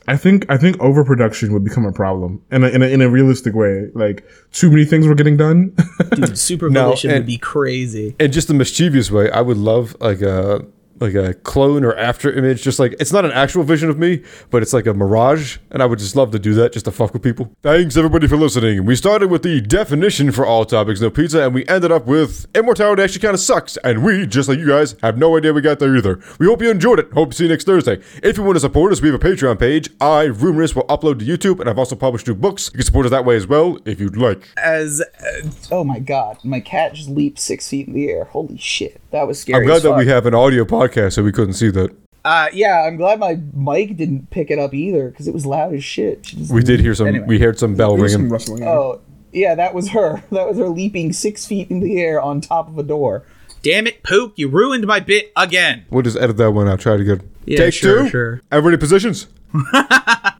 I 0.08 0.16
think 0.16 0.46
I 0.50 0.56
think 0.56 0.80
overproduction 0.80 1.52
would 1.52 1.62
become 1.62 1.84
a 1.86 1.92
problem 1.92 2.42
in 2.50 2.64
a, 2.64 2.68
in 2.68 2.82
a, 2.82 2.86
in 2.86 3.00
a 3.00 3.08
realistic 3.08 3.54
way. 3.54 3.90
Like 3.94 4.24
too 4.50 4.68
many 4.70 4.84
things 4.84 5.06
were 5.06 5.14
getting 5.14 5.36
done. 5.36 5.76
Dude, 6.14 6.36
super 6.36 6.68
No, 6.68 6.94
and- 7.04 7.12
would 7.12 7.26
be 7.26 7.38
crazy. 7.38 8.16
And 8.18 8.32
just 8.32 8.50
a 8.50 8.54
mischievous 8.54 9.10
way, 9.10 9.30
I 9.30 9.40
would 9.40 9.58
love 9.58 9.96
like 10.00 10.20
a 10.22 10.64
like 11.00 11.14
a 11.14 11.34
clone 11.34 11.84
or 11.84 11.96
after 11.96 12.32
image, 12.32 12.62
just 12.62 12.78
like 12.78 12.94
it's 13.00 13.12
not 13.12 13.24
an 13.24 13.32
actual 13.32 13.62
vision 13.64 13.88
of 13.88 13.98
me, 13.98 14.22
but 14.50 14.62
it's 14.62 14.72
like 14.72 14.86
a 14.86 14.94
mirage, 14.94 15.58
and 15.70 15.82
I 15.82 15.86
would 15.86 15.98
just 15.98 16.14
love 16.14 16.30
to 16.32 16.38
do 16.38 16.54
that 16.54 16.72
just 16.72 16.84
to 16.84 16.92
fuck 16.92 17.12
with 17.12 17.22
people. 17.22 17.50
Thanks 17.62 17.96
everybody 17.96 18.26
for 18.26 18.36
listening. 18.36 18.84
We 18.84 18.96
started 18.96 19.30
with 19.30 19.42
the 19.42 19.60
definition 19.60 20.30
for 20.32 20.44
all 20.44 20.64
topics 20.64 21.00
no 21.00 21.10
pizza, 21.10 21.44
and 21.44 21.54
we 21.54 21.66
ended 21.66 21.90
up 21.90 22.06
with 22.06 22.46
immortality 22.54 23.02
actually 23.02 23.20
kind 23.20 23.34
of 23.34 23.40
sucks, 23.40 23.76
and 23.78 24.04
we 24.04 24.26
just 24.26 24.48
like 24.48 24.58
you 24.58 24.68
guys 24.68 24.94
have 25.02 25.16
no 25.16 25.36
idea 25.36 25.52
we 25.52 25.60
got 25.60 25.78
there 25.78 25.96
either. 25.96 26.20
We 26.38 26.46
hope 26.46 26.62
you 26.62 26.70
enjoyed 26.70 26.98
it. 26.98 27.12
Hope 27.12 27.30
to 27.30 27.36
see 27.36 27.44
you 27.44 27.50
next 27.50 27.64
Thursday. 27.64 28.00
If 28.22 28.36
you 28.36 28.42
want 28.42 28.56
to 28.56 28.60
support 28.60 28.92
us, 28.92 29.00
we 29.00 29.10
have 29.10 29.20
a 29.20 29.24
Patreon 29.24 29.58
page. 29.58 29.88
I 30.00 30.24
rumorous 30.24 30.74
will 30.74 30.84
upload 30.84 31.18
to 31.20 31.24
YouTube, 31.24 31.60
and 31.60 31.68
I've 31.68 31.78
also 31.78 31.96
published 31.96 32.26
two 32.26 32.34
books. 32.34 32.70
You 32.72 32.78
can 32.78 32.84
support 32.86 33.06
us 33.06 33.10
that 33.10 33.24
way 33.24 33.36
as 33.36 33.46
well 33.46 33.78
if 33.84 34.00
you'd 34.00 34.16
like. 34.16 34.42
As 34.56 35.00
uh, 35.00 35.50
oh 35.70 35.84
my 35.84 35.98
god, 35.98 36.38
my 36.44 36.60
cat 36.60 36.94
just 36.94 37.08
leaped 37.08 37.38
six 37.38 37.68
feet 37.68 37.88
in 37.88 37.94
the 37.94 38.10
air. 38.10 38.24
Holy 38.24 38.58
shit, 38.58 39.00
that 39.10 39.26
was 39.26 39.40
scary. 39.40 39.60
I'm 39.60 39.66
glad 39.66 39.82
that 39.82 39.96
we 39.96 40.06
have 40.06 40.26
an 40.26 40.34
audio 40.34 40.64
podcast, 40.64 40.89
so 41.10 41.22
we 41.22 41.32
couldn't 41.32 41.54
see 41.54 41.70
that. 41.70 41.90
Uh, 42.24 42.48
yeah, 42.52 42.82
I'm 42.86 42.96
glad 42.96 43.18
my 43.18 43.38
mic 43.54 43.96
didn't 43.96 44.28
pick 44.30 44.50
it 44.50 44.58
up 44.58 44.74
either 44.74 45.08
because 45.08 45.26
it 45.26 45.32
was 45.34 45.46
loud 45.46 45.72
as 45.74 45.82
shit. 45.82 46.26
She 46.26 46.36
just 46.36 46.52
We 46.52 46.62
did 46.62 46.80
hear 46.80 46.94
some. 46.94 47.06
Anyway. 47.06 47.24
We 47.26 47.38
heard 47.38 47.58
some 47.58 47.74
bell 47.74 47.96
There's 47.96 48.12
some 48.12 48.22
ringing. 48.22 48.32
rustling. 48.32 48.62
Oh, 48.64 49.00
yeah, 49.32 49.54
that 49.54 49.72
was 49.74 49.88
her. 49.90 50.22
That 50.30 50.46
was 50.48 50.58
her 50.58 50.68
leaping 50.68 51.12
six 51.12 51.46
feet 51.46 51.70
in 51.70 51.80
the 51.80 52.00
air 52.00 52.20
on 52.20 52.40
top 52.40 52.68
of 52.68 52.76
a 52.78 52.82
door. 52.82 53.24
Damn 53.62 53.86
it, 53.86 54.02
Pook! 54.02 54.32
You 54.36 54.48
ruined 54.48 54.86
my 54.86 55.00
bit 55.00 55.32
again. 55.36 55.84
We'll 55.90 56.02
just 56.02 56.16
edit 56.18 56.36
that 56.38 56.50
one 56.52 56.66
out. 56.68 56.80
Try 56.80 56.94
it 56.94 57.00
again. 57.02 57.20
Yeah, 57.44 57.58
Take 57.58 57.74
sure, 57.74 58.04
two. 58.04 58.08
sure. 58.08 58.40
Everybody 58.50 58.78
positions. 58.78 59.26